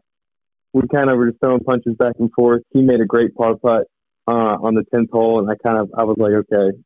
[0.74, 2.64] we kind of were just throwing punches back and forth.
[2.72, 3.86] He made a great par putt
[4.28, 6.78] uh, on the tenth hole, and I kind of I was like, okay,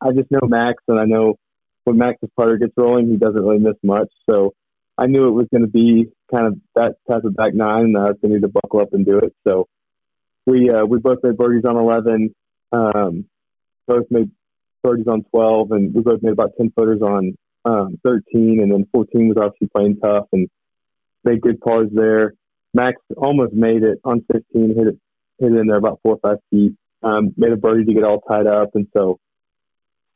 [0.00, 1.36] I, just know Max, and I know
[1.84, 4.08] when Max's putter gets rolling, he doesn't really miss much.
[4.28, 4.54] So
[4.96, 7.96] I knew it was going to be kind of that type of back nine, and
[7.96, 9.34] I was going to need to buckle up and do it.
[9.46, 9.68] So
[10.46, 12.34] we uh, we both made birdies on eleven,
[12.72, 13.26] um,
[13.86, 14.30] both made
[14.82, 18.86] birdies on twelve, and we both made about ten footers on um, thirteen, and then
[18.92, 20.48] fourteen was obviously playing tough and
[21.22, 22.34] made good pars there.
[22.74, 24.98] Max almost made it on 15, hit it
[25.38, 26.74] hit it in there about four or five feet.
[27.02, 29.20] Um, made a birdie to get all tied up, and so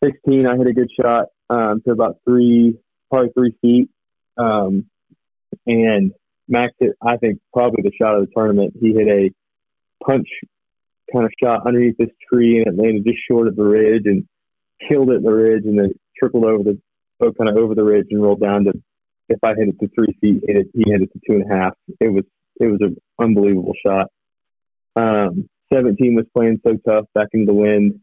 [0.02, 2.76] 16, I hit a good shot um, to about three,
[3.08, 3.90] probably three feet,
[4.36, 4.86] um,
[5.66, 6.12] and
[6.48, 8.74] Max hit, I think, probably the shot of the tournament.
[8.80, 9.30] He hit a
[10.04, 10.26] punch
[11.12, 14.26] kind of shot underneath this tree, and it landed just short of the ridge and
[14.88, 16.78] killed it in the ridge, and then trickled over the,
[17.20, 18.72] oh, kind of over the ridge and rolled down to.
[19.28, 21.50] If I hit it to three feet, hit it, he hit it to two and
[21.50, 21.74] a half.
[22.00, 22.24] It was
[22.62, 24.06] it was an unbelievable shot.
[24.94, 28.00] Um, 17 was playing so tough back in the wind,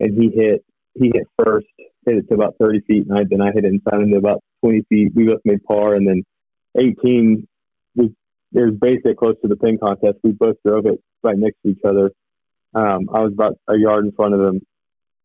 [0.00, 0.64] and he hit
[0.94, 1.66] he hit first,
[2.06, 4.42] hit it to about 30 feet, and I, then I hit it inside into about
[4.62, 5.12] 20 feet.
[5.14, 6.22] We both made par, and then
[6.76, 7.46] 18
[7.96, 8.10] was
[8.52, 10.18] it was basically close to the pin contest.
[10.22, 12.10] We both drove it right next to each other.
[12.74, 14.60] Um, I was about a yard in front of him,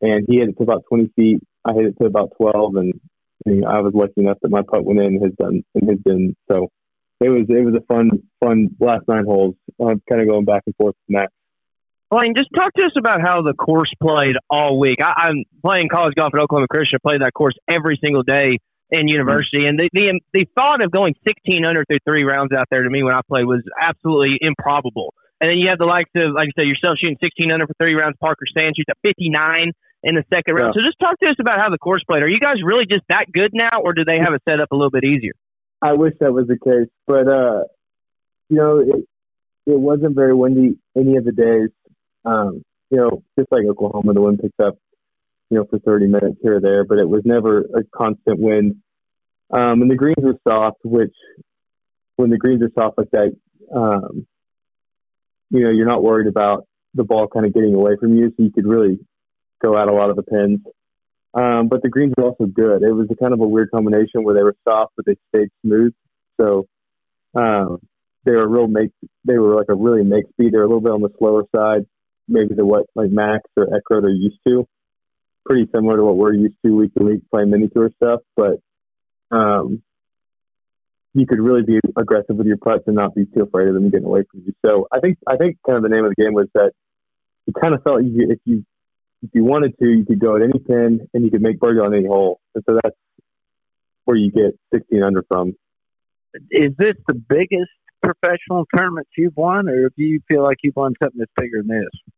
[0.00, 1.40] and he hit it to about 20 feet.
[1.64, 3.00] I hit it to about 12, and,
[3.46, 5.20] and I was lucky enough that my putt went in.
[5.22, 6.68] Has done and has been so
[7.20, 8.10] it was it was a fun
[8.40, 9.54] fun last nine holes.
[9.80, 11.30] I'm kind of going back and forth from that.
[12.10, 14.98] Blaine, just talk to us about how the course played all week.
[15.00, 16.98] I, I'm playing college golf at Oklahoma Christian.
[16.98, 18.58] I played that course every single day
[18.90, 22.66] in university, and the, the the thought of going 16 under through three rounds out
[22.70, 25.14] there to me when I played was absolutely improbable.
[25.40, 27.72] And then you have the likes of, like you said, yourself shooting 16 under for
[27.80, 28.16] three rounds.
[28.20, 30.74] Parker Sand shoots at 59 in the second round.
[30.76, 30.82] Yeah.
[30.82, 32.24] So just talk to us about how the course played.
[32.24, 34.68] Are you guys really just that good now, or do they have it set up
[34.72, 35.32] a little bit easier?
[35.82, 37.64] I wish that was the case, but uh,
[38.48, 39.08] you know, it
[39.66, 41.70] it wasn't very windy any of the days.
[42.24, 44.76] Um, you know, just like Oklahoma, the wind picked up,
[45.48, 48.76] you know, for 30 minutes here or there, but it was never a constant wind.
[49.50, 51.14] Um, and the greens were soft, which
[52.16, 53.36] when the greens are soft like that,
[53.74, 54.26] um,
[55.50, 58.42] you know, you're not worried about the ball kind of getting away from you, so
[58.42, 58.98] you could really
[59.62, 60.60] go out a lot of the pins.
[61.32, 62.82] Um, but the greens were also good.
[62.82, 65.50] It was a kind of a weird combination where they were soft, but they stayed
[65.64, 65.92] smooth.
[66.40, 66.66] So
[67.34, 67.78] um,
[68.24, 68.90] they were real make.
[69.24, 70.52] They were like a really make speed.
[70.52, 71.86] They're a little bit on the slower side,
[72.26, 74.66] maybe to what like Max or Eckroat are used to.
[75.46, 78.60] Pretty similar to what we're used to week to week playing mini tour stuff, but
[79.30, 79.82] um,
[81.14, 83.90] you could really be aggressive with your putts and not be too afraid of them
[83.90, 84.52] getting away from you.
[84.64, 86.72] So I think I think kind of the name of the game was that
[87.46, 88.64] you kind of felt you, if you
[89.22, 91.80] if you wanted to, you could go at any pin and you could make birdie
[91.80, 92.96] on any hole, and so that's
[94.04, 95.54] where you get 16 under from.
[96.50, 97.70] Is this the biggest
[98.02, 101.68] professional tournaments you've won, or do you feel like you've won something that's bigger than
[101.68, 102.12] this?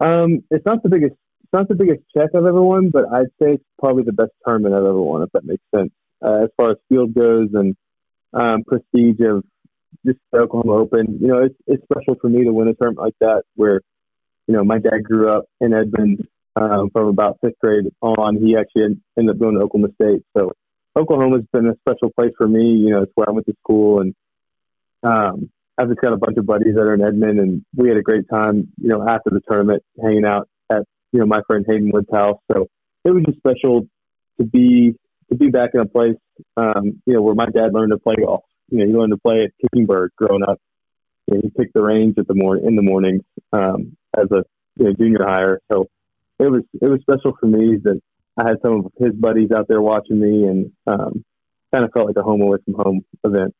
[0.00, 1.14] Um, it's not the biggest.
[1.42, 4.32] It's not the biggest check I've ever won, but I'd say it's probably the best
[4.46, 5.90] tournament I've ever won, if that makes sense.
[6.22, 7.74] Uh, as far as field goes and
[8.34, 9.44] um, prestige of
[10.04, 13.04] just the Oklahoma Open, you know, it's it's special for me to win a tournament
[13.04, 13.80] like that, where
[14.48, 16.26] you know my dad grew up in Edmond
[16.56, 18.36] um, from about fifth grade on.
[18.36, 20.52] He actually ended up going to Oklahoma State, so
[20.96, 22.64] Oklahoma's been a special place for me.
[22.64, 24.14] You know, it's where I went to school, and
[25.02, 27.98] um, I've just got a bunch of buddies that are in Edmond, and we had
[27.98, 28.72] a great time.
[28.78, 30.82] You know, after the tournament, hanging out at
[31.12, 32.38] you know my friend Hayden Wood's house.
[32.50, 32.66] So
[33.04, 33.86] it was just special
[34.38, 34.96] to be
[35.30, 36.16] to be back in a place,
[36.56, 38.44] um, you know, where my dad learned to play golf.
[38.70, 40.58] You know, he learned to play at Kickingbird growing up.
[41.26, 43.22] You know, he picked the range at the morning in the mornings
[43.52, 44.44] um, as a
[44.76, 45.60] you know, junior hire.
[45.70, 45.86] So
[46.38, 48.00] it was it was special for me that
[48.38, 51.24] I had some of his buddies out there watching me, and um,
[51.72, 53.54] kind of felt like a home away from home event.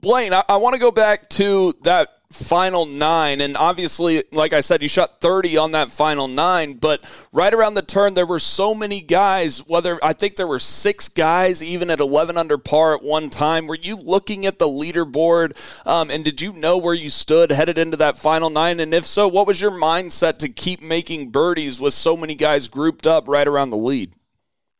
[0.00, 3.40] Blaine, I, I want to go back to that final nine.
[3.40, 6.74] And obviously, like I said, you shot 30 on that final nine.
[6.74, 7.00] But
[7.32, 11.08] right around the turn, there were so many guys, whether I think there were six
[11.08, 13.66] guys even at 11 under par at one time.
[13.66, 15.56] Were you looking at the leaderboard?
[15.86, 18.80] Um, and did you know where you stood headed into that final nine?
[18.80, 22.68] And if so, what was your mindset to keep making birdies with so many guys
[22.68, 24.12] grouped up right around the lead?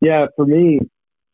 [0.00, 0.80] Yeah, for me,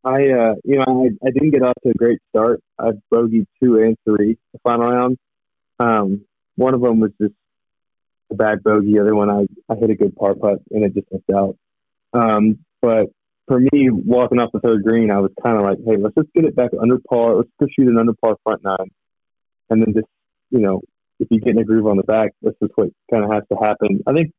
[0.04, 2.60] I uh, you know I, I didn't get off to a great start.
[2.78, 5.18] I bogeyed two and three the final round.
[5.80, 6.24] Um,
[6.56, 7.34] one of them was just
[8.30, 8.92] a bad bogey.
[8.92, 11.56] The other one I I hit a good par putt and it just missed out.
[12.12, 13.06] Um, but
[13.46, 16.32] for me, walking off the third green, I was kind of like, hey, let's just
[16.32, 17.36] get it back under par.
[17.36, 18.90] Let's just shoot an under par front nine,
[19.70, 20.08] and then just
[20.50, 20.82] you know
[21.20, 23.42] if you get in a groove on the back, that's just what kind of has
[23.50, 24.00] to happen.
[24.06, 24.32] I think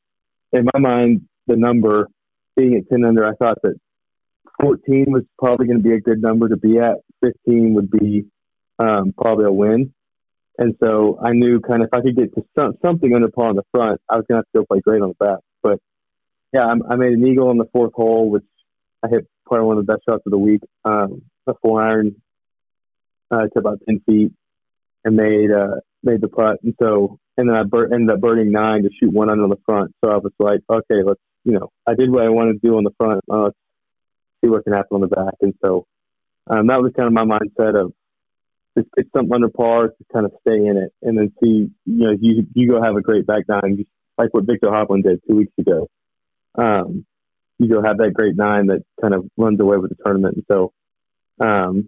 [0.52, 2.08] in my mind, the number
[2.56, 3.76] being at ten under, I thought that
[4.62, 6.98] 14 was probably going to be a good number to be at.
[7.24, 8.26] 15 would be
[8.80, 9.94] um, probably a win.
[10.58, 13.50] And so I knew kind of if I could get to some, something under par
[13.50, 15.40] on the front, I was going to have to go play great on the back.
[15.62, 15.80] But
[16.54, 18.46] yeah, I, I made an eagle on the fourth hole, which
[19.04, 20.62] I hit probably one of the best shots of the week.
[20.86, 22.16] Um, a four iron
[23.30, 24.32] uh, to about 10 feet
[25.04, 26.60] and made uh, made the putt.
[26.64, 29.62] And so and then I bur- ended up birding nine to shoot one under the
[29.66, 29.94] front.
[30.04, 32.78] So I was like, okay, let's you know, I did what I wanted to do
[32.78, 33.22] on the front.
[33.30, 33.52] Uh,
[34.46, 35.34] see what can happen on the back.
[35.42, 35.86] And so
[36.48, 37.94] um, that was kind of my mindset of
[38.78, 42.06] just get something under par, to kind of stay in it, and then see, you
[42.06, 45.22] know, you you go have a great back nine, just like what Viktor Hovland did
[45.28, 45.88] two weeks ago.
[46.56, 47.06] Um,
[47.58, 50.36] you go have that great nine that kind of runs away with the tournament.
[50.36, 50.74] And so,
[51.40, 51.88] um,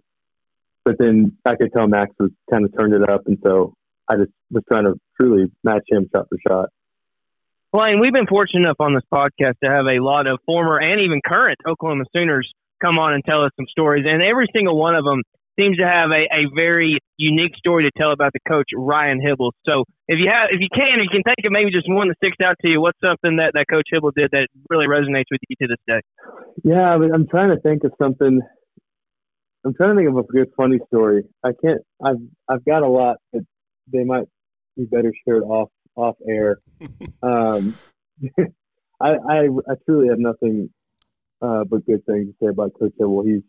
[0.84, 3.74] but then I could tell Max was kind of turned it up, and so
[4.08, 6.70] I just was trying to truly match him shot for shot.
[7.70, 11.02] Blaine, we've been fortunate enough on this podcast to have a lot of former and
[11.02, 12.50] even current Oklahoma Sooners
[12.80, 15.20] come on and tell us some stories, and every single one of them
[15.60, 19.50] seems to have a, a very unique story to tell about the coach Ryan Hybl.
[19.66, 22.16] So if you have, if you can, you can think of maybe just one that
[22.16, 22.80] sticks out to you.
[22.80, 26.00] What's something that that Coach Hybl did that really resonates with you to this day?
[26.64, 28.40] Yeah, I'm trying to think of something.
[29.66, 31.24] I'm trying to think of a good funny story.
[31.44, 31.82] I can't.
[32.02, 33.42] I've I've got a lot, but
[33.92, 34.24] they might
[34.76, 35.68] be better shared off
[35.98, 36.58] off air.
[37.22, 37.74] um,
[39.00, 39.38] I, I
[39.68, 40.70] I truly have nothing
[41.40, 43.26] uh, but good things to say about Coach Hybl.
[43.26, 43.42] He's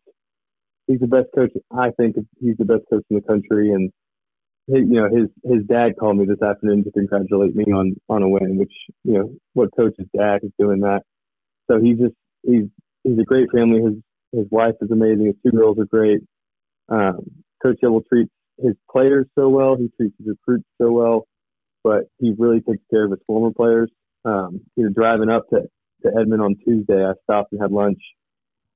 [0.87, 1.51] he's the best coach.
[1.71, 3.91] I think he's the best coach in the country, and
[4.67, 8.29] you know his his dad called me this afternoon to congratulate me on on a
[8.29, 8.73] win, which
[9.03, 11.01] you know what coach's dad is doing that.
[11.69, 12.65] So he's just he's
[13.03, 13.81] he's a great family.
[13.81, 13.95] His
[14.31, 15.25] his wife is amazing.
[15.25, 16.21] His two girls are great.
[16.89, 17.25] Um,
[17.61, 18.31] coach Hybl treats
[18.61, 19.77] his players so well.
[19.77, 21.27] He treats his recruits so well,
[21.83, 23.91] but he really takes care of his former players.
[24.25, 25.61] Um, you know, driving up to
[26.03, 27.99] to Edmond on Tuesday, I stopped and had lunch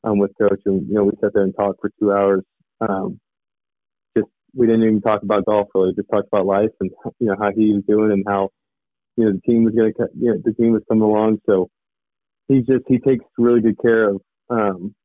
[0.03, 2.43] um, with coach, and you know we sat there and talked for two hours.
[2.81, 3.19] Um,
[4.17, 7.35] just we didn't even talk about golf really, just talked about life and you know
[7.39, 8.49] how he was doing and how
[9.17, 11.39] you know the team was going to you know the team was coming along.
[11.45, 11.69] So
[12.47, 14.95] he's just he takes really good care of um,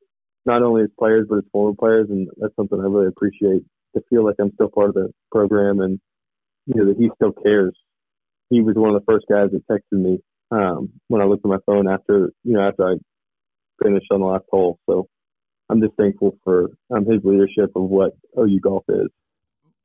[0.45, 3.63] not only his players but his former players, and that's something I really appreciate.
[3.95, 5.99] To feel like I'm still part of the program and
[6.67, 7.75] you know that he still cares.
[8.49, 10.19] He was one of the first guys that texted me
[10.51, 12.95] um, when I looked at my phone after you know after I
[13.83, 14.79] finished on the last hole.
[14.89, 15.07] So
[15.69, 19.07] I'm just thankful for um, his leadership of what OU golf is.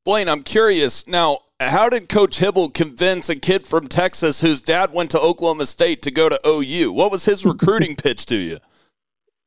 [0.04, 1.38] Blaine, I'm curious now.
[1.60, 6.02] How did Coach Hybl convince a kid from Texas whose dad went to Oklahoma State
[6.02, 6.92] to go to OU?
[6.92, 8.58] What was his recruiting pitch to you?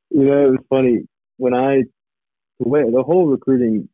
[0.09, 1.01] You know, it was funny
[1.37, 1.83] when I
[2.59, 3.87] the way the whole recruiting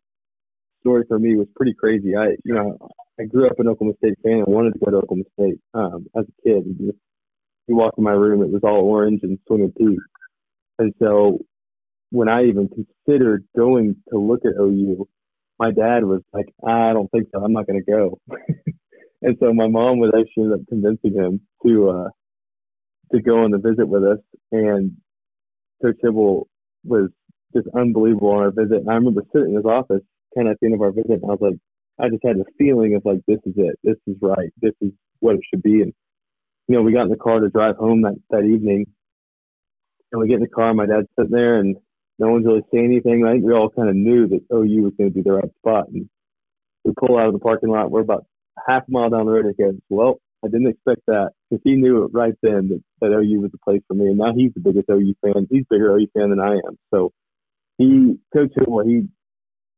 [0.83, 2.15] story for me was pretty crazy.
[2.15, 2.77] I, you know,
[3.19, 6.07] I grew up an Oklahoma State fan and wanted to go to Oklahoma State um,
[6.17, 6.65] as a kid.
[6.65, 6.97] And just
[7.67, 9.99] you walk in my room, it was all orange and swinging teeth.
[10.79, 11.39] And so
[12.11, 15.07] when I even considered going to look at OU,
[15.59, 17.43] my dad was like, I don't think so.
[17.43, 18.19] I'm not going to go.
[19.21, 22.09] and so my mom was actually ended up convincing him to uh,
[23.13, 24.19] to go on the visit with us.
[24.51, 24.93] And
[25.81, 26.45] Coach Hybl
[26.85, 27.09] was
[27.55, 28.79] just unbelievable on our visit.
[28.79, 30.01] And I remember sitting in his office
[30.35, 31.59] kind of at the end of our visit, and I was like,
[31.99, 33.77] I just had the feeling of like, this is it.
[33.83, 34.49] This is right.
[34.61, 35.81] This is what it should be.
[35.81, 35.93] And
[36.67, 38.85] you know, we got in the car to drive home that that evening,
[40.11, 40.73] and we get in the car.
[40.73, 41.75] My dad's sitting there, and
[42.19, 43.25] no one's really saying anything.
[43.25, 45.33] I think we all kind of knew that oh, OU was going to be the
[45.33, 45.89] right spot.
[45.89, 46.09] And
[46.85, 47.91] we pull out of the parking lot.
[47.91, 48.25] We're about
[48.67, 51.61] half a mile down the road, and he goes, "Well, I didn't expect that because
[51.63, 54.07] he knew it right then that, that OU was the place for me.
[54.07, 55.47] And now he's the biggest OU fan.
[55.49, 56.77] He's bigger OU fan than I am.
[56.93, 57.11] So
[57.77, 59.07] he, Coach Hill, he,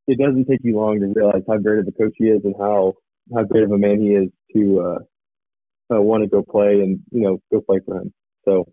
[0.08, 2.56] it doesn't take you long to realize how great of a coach he is and
[2.60, 2.94] how
[3.34, 7.00] how great of a man he is to uh, uh, want to go play and
[7.12, 8.14] you know go play for him.
[8.46, 8.66] So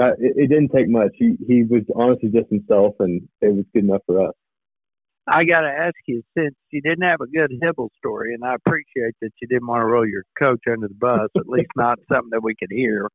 [0.00, 1.10] uh, it, it didn't take much.
[1.14, 4.34] He he was honestly just himself, and it was good enough for us.
[5.28, 8.54] I got to ask you, since you didn't have a good Hybl story, and I
[8.54, 11.98] appreciate that you didn't want to roll your coach under the bus, at least not
[12.10, 13.08] something that we could hear.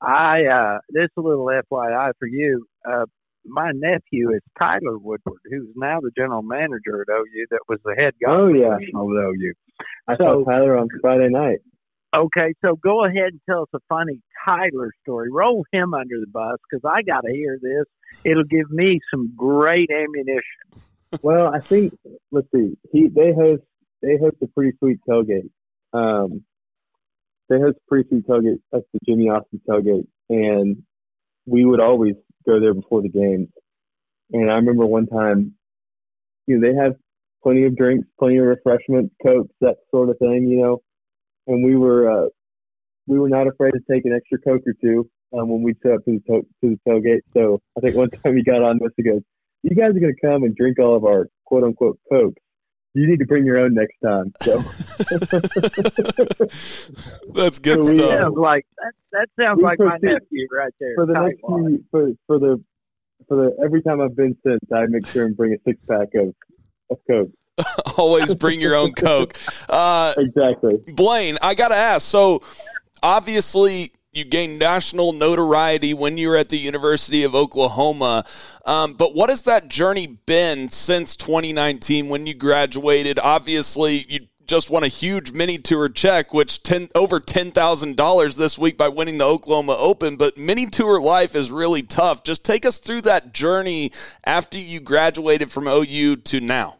[0.00, 2.66] I uh, this a little FYI for you.
[2.88, 3.06] Uh,
[3.48, 7.46] my nephew is Tyler Woodward, who's now the general manager at OU.
[7.50, 8.30] That was the head guy.
[8.30, 8.76] Oh, yeah.
[8.76, 9.52] at OU.
[10.08, 11.58] I So- saw Tyler on Friday night.
[12.14, 15.28] Okay, so go ahead and tell us a funny Tyler story.
[15.30, 17.84] Roll him under the bus because I got to hear this.
[18.24, 20.42] It'll give me some great ammunition.
[21.22, 21.92] well, I think
[22.30, 22.76] let's see.
[22.92, 23.62] He they host
[24.02, 25.50] they host a pretty sweet tailgate.
[25.92, 26.42] Um,
[27.50, 28.60] they host a pretty sweet tailgate.
[28.72, 30.82] That's the Jimmie Austin tailgate, and
[31.44, 32.14] we would always
[32.46, 33.48] go there before the game.
[34.32, 35.54] And I remember one time,
[36.46, 36.94] you know, they have
[37.42, 40.82] plenty of drinks, plenty of refreshments, cokes, that sort of thing, you know.
[41.46, 42.28] And we were uh,
[43.06, 45.96] we were not afraid to take an extra coke or two um, when we showed
[45.96, 47.20] up to the to, to the tailgate.
[47.34, 49.22] So I think one time he got on us and goes,
[49.62, 52.42] "You guys are going to come and drink all of our quote unquote cokes.
[52.98, 54.56] You need to bring your own next time." So
[57.34, 58.10] That's good So we, stuff.
[58.20, 58.92] Sounds like that.
[59.12, 60.94] That sounds We like my proceed- nephew right there.
[60.96, 61.60] for the next Watt.
[61.68, 62.62] few, for for the
[63.28, 66.08] for the every time I've been since, I make sure and bring a six pack
[66.14, 66.34] of
[66.90, 67.30] of coke.
[67.98, 69.34] Always bring your own Coke.
[69.68, 70.78] Uh, Exactly.
[70.94, 72.02] Blaine, I got to ask.
[72.06, 72.42] So,
[73.02, 78.24] obviously, you gained national notoriety when you were at the University of Oklahoma.
[78.64, 83.18] Um, but what has that journey been since 2019 when you graduated?
[83.18, 88.78] Obviously, you just won a huge mini tour check, which 10, over $10,000 this week
[88.78, 90.16] by winning the Oklahoma Open.
[90.16, 92.24] But mini tour life is really tough.
[92.24, 93.92] Just take us through that journey
[94.24, 96.76] after you graduated from OU to now.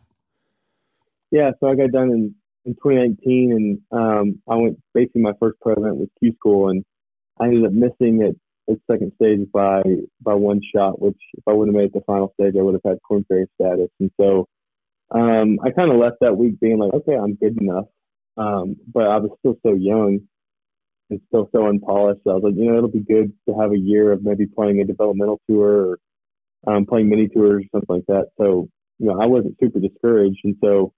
[1.30, 2.34] Yeah, so I got done in,
[2.64, 6.84] in 2019, and um, I went basically my first pro event was Q School, and
[7.40, 8.36] I ended up missing it
[8.70, 9.82] at second stage by
[10.20, 11.00] by one shot.
[11.00, 13.24] Which if I would have made it the final stage, I would have had Korn
[13.28, 13.90] Ferry status.
[14.00, 14.48] And so
[15.10, 17.86] um, I kind of left that week being like, okay, I'm good enough.
[18.36, 20.20] Um, but I was still so young
[21.10, 22.20] and still so unpolished.
[22.24, 24.46] So I was like, you know, it'll be good to have a year of maybe
[24.46, 25.98] playing a developmental tour
[26.66, 28.30] or um, playing mini tours or something like that.
[28.38, 28.68] So
[28.98, 30.92] you know, I wasn't super discouraged, and so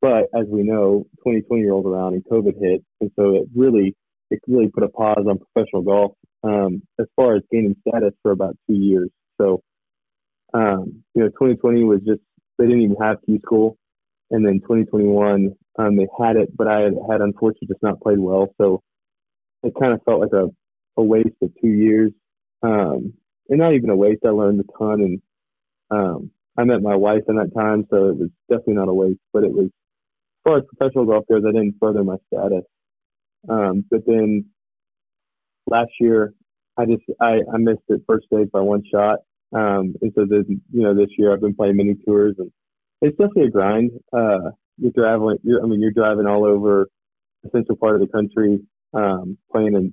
[0.00, 3.96] but as we know, 2020 rolled around and COVID hit, and so it really
[4.30, 6.12] it really put a pause on professional golf
[6.42, 9.10] um, as far as gaining status for about two years.
[9.40, 9.62] So
[10.54, 12.20] um, you know, 2020 was just
[12.58, 13.76] they didn't even have Q school,
[14.30, 18.48] and then 2021 um, they had it, but I had, unfortunately just not played well,
[18.58, 18.82] so
[19.62, 20.48] it kind of felt like a,
[20.96, 22.12] a waste of two years,
[22.62, 23.12] um,
[23.48, 24.22] and not even a waste.
[24.24, 25.22] I learned a ton, and
[25.90, 29.20] um, I met my wife in that time, so it was definitely not a waste,
[29.32, 32.64] but it was as far as professional golf goes, I didn't further my status.
[33.48, 34.46] Um, but then
[35.66, 36.34] last year,
[36.76, 39.20] I just I, I missed it first stage by one shot.
[39.54, 42.50] Um, and so then you know this year I've been playing mini tours, and
[43.02, 43.90] it's definitely a grind.
[44.12, 46.88] Uh, you're driving, you're, I mean, you're driving all over
[47.42, 48.60] the central part of the country,
[48.94, 49.92] um, playing and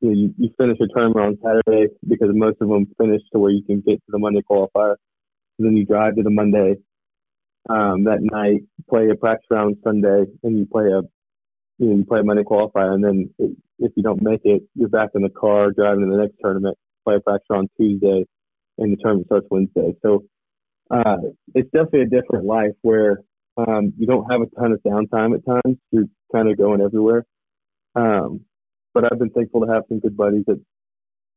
[0.00, 3.38] You, know, you, you finish a tournament on Saturday because most of them finish to
[3.38, 4.94] where you can get to the Monday qualifier.
[5.58, 6.76] And then you drive to the Monday
[7.68, 11.02] um, that night, play a practice round Sunday, and you play a
[11.78, 14.88] you know you play Monday qualifier, and then it, if you don't make it, you're
[14.88, 18.24] back in the car driving to the next tournament, play a practice round Tuesday,
[18.78, 19.94] and the tournament starts Wednesday.
[20.02, 20.24] So
[20.90, 21.16] uh,
[21.54, 23.22] it's definitely a different life where
[23.56, 25.78] um, you don't have a ton of downtime at times.
[25.90, 27.24] You're kind of going everywhere.
[27.94, 28.42] Um,
[28.94, 30.60] but I've been thankful to have some good buddies that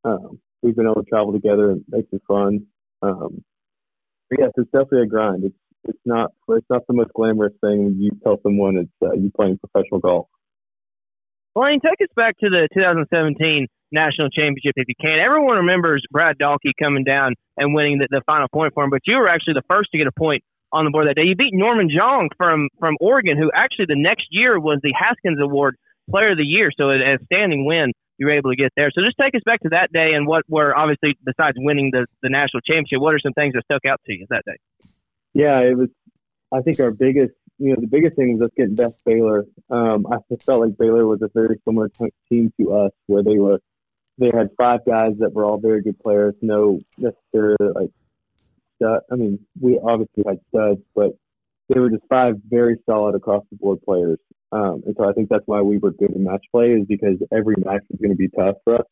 [0.04, 2.68] um, we've been able to travel together and make it fun.
[3.02, 3.44] Um,
[4.30, 5.44] but yes, it's definitely a grind.
[5.44, 5.56] It's
[5.86, 9.58] it's not it's not the most glamorous thing you tell someone it's uh, you playing
[9.58, 10.28] professional golf.
[11.54, 15.20] Blaine, take us back to the 2017 national championship if you can.
[15.20, 19.02] Everyone remembers Brad Dalke coming down and winning the, the final point for him, but
[19.06, 21.24] you were actually the first to get a point on the board that day.
[21.26, 25.40] You beat Norman Xiong from from Oregon, who actually the next year was the Haskins
[25.42, 25.76] Award
[26.10, 26.72] Player of the Year.
[26.76, 28.90] So a standing win, you were able to get there.
[28.94, 32.06] So just take us back to that day and what were obviously besides winning the
[32.22, 34.58] the national championship, what are some things that stuck out to you that day?
[35.34, 35.90] Yeah, it was.
[36.54, 39.46] I think our biggest, you know, the biggest thing was us getting best Baylor.
[39.70, 43.38] Um, I felt like Baylor was a very similar t- team to us, where they
[43.38, 43.60] were
[44.18, 46.36] they had five guys that were all very good players.
[46.42, 47.92] No necessarily like
[48.76, 49.02] stud.
[49.12, 51.12] I mean, we obviously had studs, but
[51.70, 54.20] they were just five very solid across the board players.
[54.52, 57.18] Um, and so I think that's why we were good in match play is because
[57.32, 58.86] every match was going to be tough for us.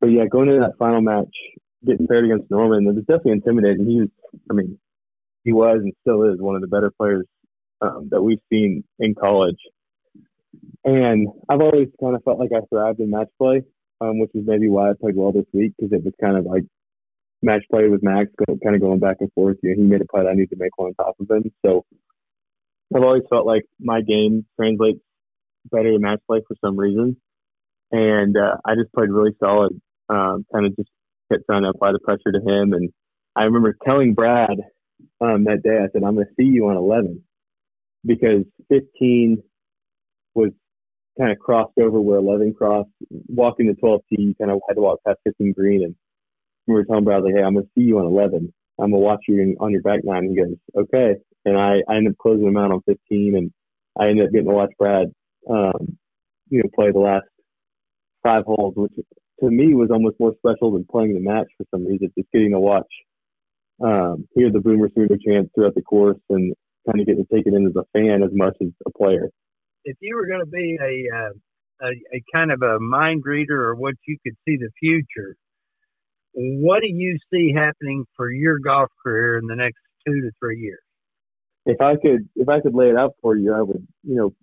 [0.00, 1.34] But yeah, going into that final match,
[1.86, 3.86] getting paired against Norman, it was definitely intimidating.
[3.86, 4.08] He was,
[4.50, 4.78] I mean,
[5.44, 7.26] he was and still is one of the better players
[7.80, 9.58] um, that we've seen in college.
[10.84, 13.62] And I've always kind of felt like I thrived in match play,
[14.00, 16.44] um, which is maybe why I played well this week because it was kind of
[16.44, 16.64] like
[17.42, 19.58] match play with Max, kind of going back and forth.
[19.62, 21.50] You know, he made a putt, I need to make one on top of him.
[21.64, 21.84] So
[22.94, 25.00] I've always felt like my game translates
[25.70, 27.16] better to match play for some reason,
[27.90, 29.80] and uh, I just played really solid.
[30.08, 30.90] Um, kind of just
[31.30, 32.92] kept trying to apply the pressure to him, and
[33.36, 34.58] I remember telling Brad
[35.22, 37.22] um, that day, I said, "I'm going to see you on 11,"
[38.04, 39.42] because 15
[40.34, 40.50] was
[41.18, 42.90] kind of crossed over where 11 crossed.
[43.28, 45.94] Walking the 12 tee, you kind of had to walk past 15 green, and
[46.66, 48.52] we were telling Brad like, "Hey, I'm going to see you on 11.
[48.80, 51.14] I'm going to watch you on your back nine." And he goes, "Okay."
[51.44, 53.52] And I, I ended up closing him out on 15, and
[53.98, 55.08] I ended up getting to watch Brad,
[55.50, 55.98] um,
[56.48, 57.26] you know, play the last
[58.22, 58.92] five holes, which
[59.40, 62.12] to me was almost more special than playing the match for some reason.
[62.16, 62.86] Just getting to watch,
[63.80, 66.54] um, hear the boomer's boomer sooner chants throughout the course, and
[66.86, 69.28] kind of get to take it in as a fan as much as a player.
[69.84, 73.68] If you were going to be a, uh, a a kind of a mind reader
[73.68, 75.36] or what you could see the future,
[76.34, 80.60] what do you see happening for your golf career in the next two to three
[80.60, 80.80] years?
[81.66, 84.34] If I could, if I could lay it out for you, I would, you know,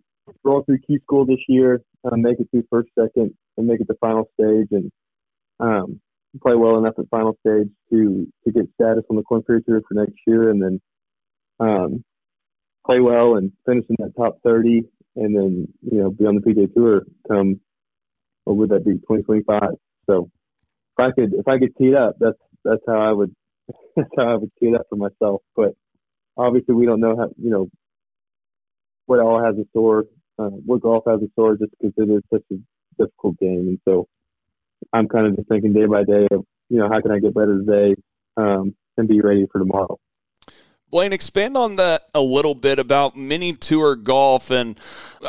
[0.43, 3.87] roll through Q School this year, uh, make it through first, second, and make it
[3.87, 4.91] the final stage, and
[5.59, 5.99] um,
[6.41, 9.93] play well enough at final stage to to get status on the Ferry Tour for
[9.95, 10.81] next year, and then
[11.59, 12.03] um,
[12.85, 14.83] play well and finish in that top 30,
[15.15, 17.59] and then you know be on the PGA Tour come
[18.49, 19.61] what would that be 2025?
[20.09, 20.29] So
[20.97, 23.35] if I could if I could tee it up, that's that's how I would
[23.95, 25.41] that's how I would tee it up for myself.
[25.55, 25.73] But
[26.37, 27.69] obviously, we don't know how you know
[29.05, 30.05] what all has in store,
[30.37, 32.55] uh, what golf has in store, just because it is such a
[33.01, 33.67] difficult game.
[33.67, 34.07] And so
[34.93, 37.33] I'm kind of just thinking day by day of you know how can I get
[37.33, 37.95] better today
[38.37, 39.99] um, and be ready for tomorrow.
[40.91, 44.49] Blaine, expand on that a little bit about mini tour golf.
[44.49, 44.79] And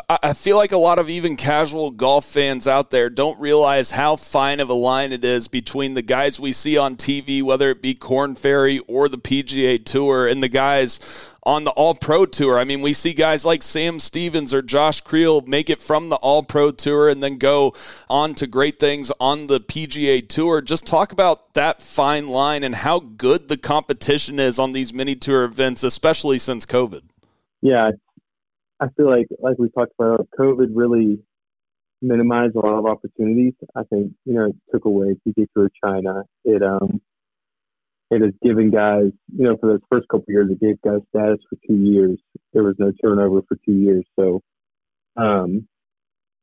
[0.09, 4.15] I feel like a lot of even casual golf fans out there don't realize how
[4.15, 7.79] fine of a line it is between the guys we see on TV, whether it
[7.79, 12.59] be Korn Ferry or the PGA Tour, and the guys on the All Pro Tour.
[12.59, 16.17] I mean, we see guys like Sam Stevens or Josh Creel make it from the
[16.17, 17.73] All Pro Tour and then go
[18.09, 20.61] on to great things on the PGA Tour.
[20.61, 25.15] Just talk about that fine line and how good the competition is on these mini
[25.15, 27.01] tour events, especially since COVID.
[27.61, 27.91] Yeah,
[28.79, 31.19] I feel like, like we talked about, COVID really
[32.01, 33.53] minimized a lot of opportunities.
[33.75, 36.23] I think, you know, it took away PGA Tour China.
[36.43, 37.01] It, um,
[38.11, 41.39] it has given guys, you know, for those first couple years, it gave guys status
[41.49, 42.19] for two years.
[42.53, 44.41] There was no turnover for two years, so
[45.15, 45.65] um,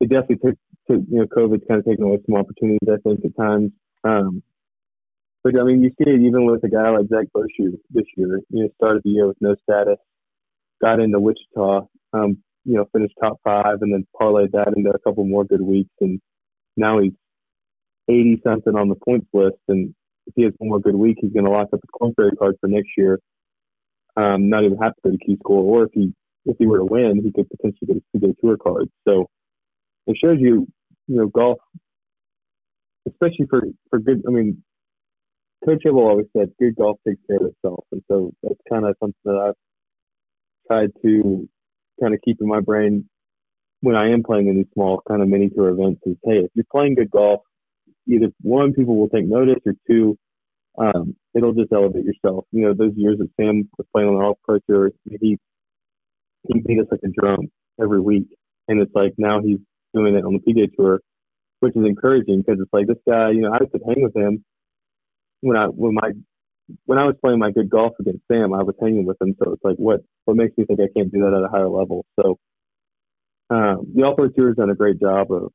[0.01, 0.59] it definitely took,
[0.91, 2.89] took you know, COVID's kind of taken away some opportunities.
[2.91, 4.43] I think at times, um,
[5.45, 8.41] but I mean, you see it even with a guy like Zach Bauchou this year.
[8.49, 9.99] You know, started the year with no status,
[10.81, 14.99] got into Wichita, um, you know, finished top five, and then parlayed that into a
[15.01, 16.19] couple more good weeks, and
[16.79, 17.13] now he's
[18.09, 19.95] eighty something on the points list, and
[20.29, 22.57] if he has one more good week, he's going to lock up Korn Ferry card
[22.61, 23.19] for next year.
[24.17, 26.13] Um, not even have to go to Q School, or if he
[26.45, 28.89] if he were to win, he could potentially get a PGA Tour card.
[29.07, 29.27] So
[30.07, 30.67] it shows you,
[31.07, 31.59] you know, golf,
[33.09, 34.23] especially for for good.
[34.27, 34.63] I mean,
[35.65, 38.97] Coach Hybl always said, "Good golf takes care of itself," and so that's kind of
[39.01, 39.55] something that I've
[40.67, 41.49] tried to
[42.01, 43.09] kind of keep in my brain
[43.81, 46.01] when I am playing in these small kind of mini tour events.
[46.07, 47.43] Is hey, if you're playing good golf,
[48.09, 50.17] either one, people will take notice, or two,
[50.79, 52.45] um, it'll just elevate yourself.
[52.53, 55.39] You know, those years that Sam was playing on the Pro Tour, he
[56.49, 57.49] he beat us like a drum
[57.81, 58.29] every week,
[58.69, 59.59] and it's like now he's
[59.95, 61.01] doing it on the PGA Tour,
[61.61, 63.31] which is encouraging because it's like this guy.
[63.31, 64.45] You know, I could hang with him
[65.41, 66.13] when I when my
[66.85, 69.35] when I was playing my good golf against Sam, I was hanging with him.
[69.43, 71.69] So it's like, what what makes me think I can't do that at a higher
[71.69, 72.05] level?
[72.21, 72.39] So
[73.51, 75.51] um, the All Tour has done a great job of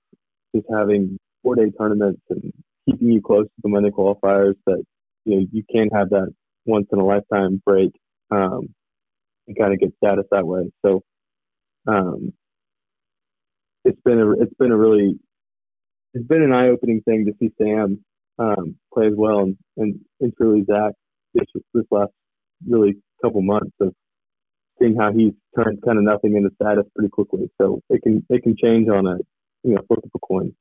[0.56, 2.52] just having four day tournaments and
[2.90, 4.56] keeping you close to the Monday qualifiers.
[4.66, 4.84] That
[5.26, 6.34] you know you can have that
[6.66, 7.92] once in a lifetime break
[8.32, 8.74] um,
[9.48, 10.72] and kind of get status that way.
[10.86, 11.04] So
[11.88, 12.34] um,
[13.86, 15.20] it's been a it's been a really
[16.14, 18.04] it's been an eye opening thing to see Sam
[18.40, 20.94] um, play as well and, and, and truly Zach
[21.34, 22.12] this this last
[22.68, 23.94] really couple months of
[24.80, 27.50] seeing how he's turned kind of nothing into status pretty quickly.
[27.62, 29.18] So it can it can change on a
[29.64, 30.54] you know flip of a coin.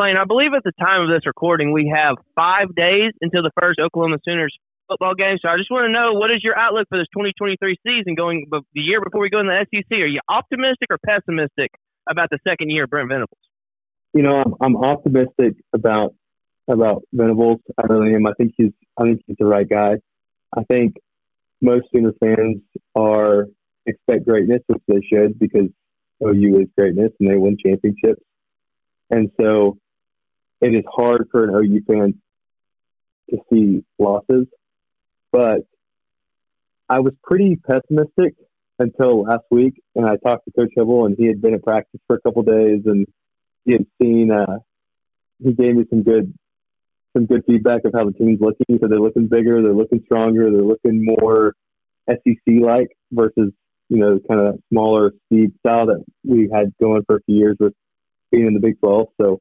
[0.00, 3.78] I believe at the time of this recording, we have five days until the first
[3.78, 4.56] Oklahoma Sooners
[4.88, 5.36] football game.
[5.40, 8.46] So I just want to know what is your outlook for this 2023 season going
[8.50, 9.92] the year before we go in the SEC?
[9.92, 11.70] Are you optimistic or pessimistic
[12.08, 13.38] about the second year of Brent Venables?
[14.14, 16.14] You know, I'm, I'm optimistic about
[16.66, 17.60] about Venables.
[17.78, 18.26] I really am.
[18.26, 19.96] I think he's I think he's the right guy.
[20.56, 20.96] I think
[21.60, 22.62] most Sooner fans
[22.96, 23.46] are
[23.86, 25.68] expect greatness, which they should, because
[26.24, 28.22] OU is greatness and they win championships.
[29.10, 29.78] And so
[30.60, 32.20] it is hard for an OU fan
[33.30, 34.46] to see losses.
[35.32, 35.62] But
[36.88, 38.34] I was pretty pessimistic
[38.78, 42.00] until last week, and I talked to Coach Hybl, and he had been at practice
[42.06, 43.06] for a couple days, and
[43.64, 44.30] he had seen.
[44.30, 44.58] Uh,
[45.42, 46.34] he gave me some good
[47.12, 48.78] some good feedback of how the team's looking.
[48.80, 51.54] So they're looking bigger, they're looking stronger, they're looking more
[52.08, 53.52] SEC like versus
[53.88, 57.36] you know kind of that smaller speed style that we had going for a few
[57.36, 57.72] years with
[58.30, 59.08] being in the Big 12.
[59.20, 59.40] So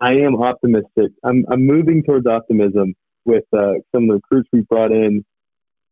[0.00, 1.12] I am optimistic.
[1.24, 2.94] I'm I'm moving towards optimism
[3.24, 5.24] with uh, some of the recruits we brought in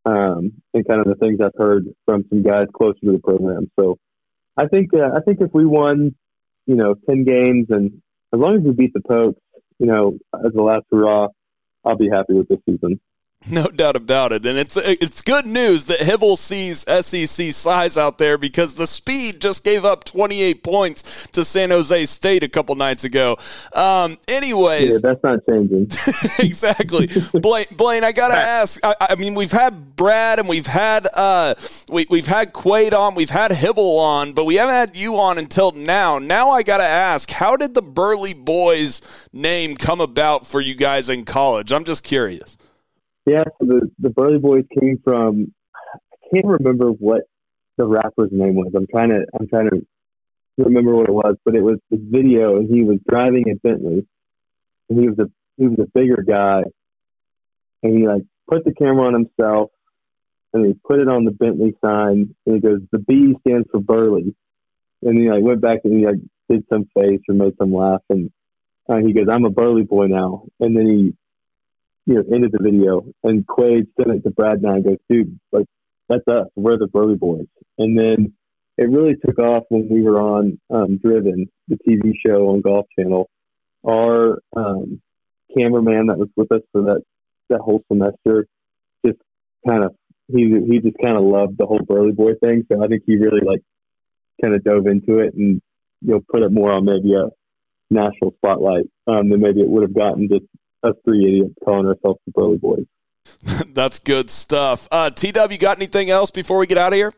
[0.04, 3.70] um, and kind of the things I've heard from some guys closer to the program.
[3.78, 3.98] So
[4.56, 6.14] I think uh, I think if we won,
[6.66, 8.02] you know, ten games and
[8.32, 9.40] as long as we beat the Pokes,
[9.78, 11.28] you know, as the last hurrah,
[11.84, 13.00] I'll be happy with this season.
[13.50, 18.16] No doubt about it, and it's it's good news that Hybl sees SEC size out
[18.16, 22.74] there because the speed just gave up 28 points to San Jose State a couple
[22.74, 23.36] nights ago.
[23.74, 25.82] Um, anyways, yeah, that's not changing.
[26.38, 27.66] exactly, Blaine.
[27.76, 28.80] Blaine, I gotta ask.
[28.82, 31.54] I, I, mean, we've had Brad and we've had uh,
[31.90, 35.36] we we've had Quade on, we've had Hybl on, but we haven't had you on
[35.36, 36.18] until now.
[36.18, 41.10] Now I gotta ask, how did the Burley Boys name come about for you guys
[41.10, 41.72] in college?
[41.72, 42.56] I'm just curious.
[43.26, 45.52] Yeah, so the the Burley Boys came from.
[45.74, 47.22] I can't remember what
[47.78, 48.72] the rapper's name was.
[48.76, 49.86] I'm trying to I'm trying to
[50.58, 54.06] remember what it was, but it was this video, and he was driving a Bentley,
[54.88, 56.64] and he was a he was a bigger guy,
[57.82, 59.70] and he like put the camera on himself,
[60.52, 63.80] and he put it on the Bentley sign, and he goes, "The B stands for
[63.80, 64.34] Burley,"
[65.02, 66.20] and he like went back and he like
[66.50, 68.30] did some face or made some laugh, and
[68.86, 71.14] uh, he goes, "I'm a Burley boy now," and then he
[72.06, 74.98] you know, ended the video, and Quade sent it to Brad and I and goes,
[75.08, 75.66] dude, like,
[76.08, 76.48] that's us.
[76.54, 77.46] We're the Burley Boys.
[77.78, 78.34] And then
[78.76, 82.86] it really took off when we were on um, Driven, the TV show on Golf
[82.98, 83.30] Channel.
[83.86, 85.00] Our um,
[85.56, 87.02] cameraman that was with us for that
[87.50, 88.46] that whole semester
[89.04, 89.18] just
[89.66, 89.94] kind of
[90.28, 92.64] he he just kind of loved the whole Burly Boy thing.
[92.70, 93.60] So I think he really like
[94.42, 95.60] kind of dove into it and
[96.00, 97.28] you know put it more on maybe a
[97.90, 100.46] national spotlight um, than maybe it would have gotten just
[100.84, 102.86] us three idiots calling ourselves the Burley Boys.
[103.74, 104.86] That's good stuff.
[104.90, 107.12] Uh, TW, got anything else before we get out of here?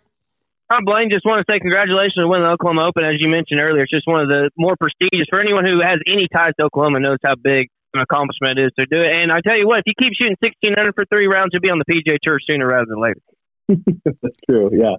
[0.71, 1.11] Hi, Blaine.
[1.11, 3.05] Just want to say congratulations on winning the Oklahoma Open.
[3.05, 5.99] As you mentioned earlier, it's just one of the more prestigious for anyone who has
[6.07, 9.15] any ties to Oklahoma knows how big an accomplishment it is to do it.
[9.15, 11.71] And I tell you what, if you keep shooting 1600 for three rounds, you'll be
[11.71, 13.23] on the PGA Tour sooner rather than later.
[14.05, 14.71] That's true.
[14.73, 14.97] Yeah.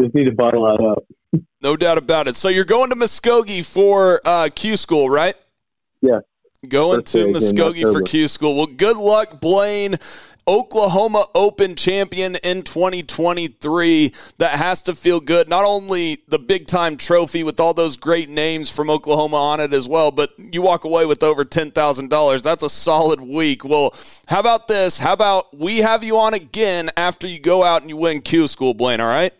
[0.00, 1.42] Just need to bottle that up.
[1.60, 2.36] no doubt about it.
[2.36, 5.34] So you're going to Muskogee for uh, Q School, right?
[6.00, 6.20] Yeah.
[6.68, 8.54] Going to Muskogee for Q School.
[8.54, 9.96] Well, good luck, Blaine.
[10.46, 14.12] Oklahoma Open champion in 2023.
[14.36, 15.48] That has to feel good.
[15.48, 19.72] Not only the big time trophy with all those great names from Oklahoma on it
[19.72, 22.42] as well, but you walk away with over $10,000.
[22.42, 23.64] That's a solid week.
[23.64, 23.94] Well,
[24.28, 24.98] how about this?
[24.98, 28.48] How about we have you on again after you go out and you win Q
[28.48, 29.32] School, Blaine, all right?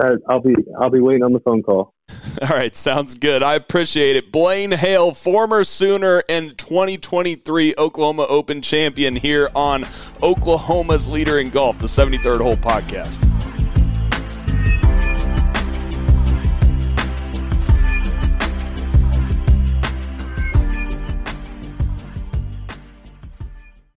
[0.00, 1.94] I'll be I'll be waiting on the phone call.
[2.42, 3.42] All right, sounds good.
[3.42, 4.30] I appreciate it.
[4.30, 9.84] Blaine Hale, former Sooner and 2023 Oklahoma Open champion here on
[10.22, 13.24] Oklahoma's Leader in Golf, the 73rd Hole podcast.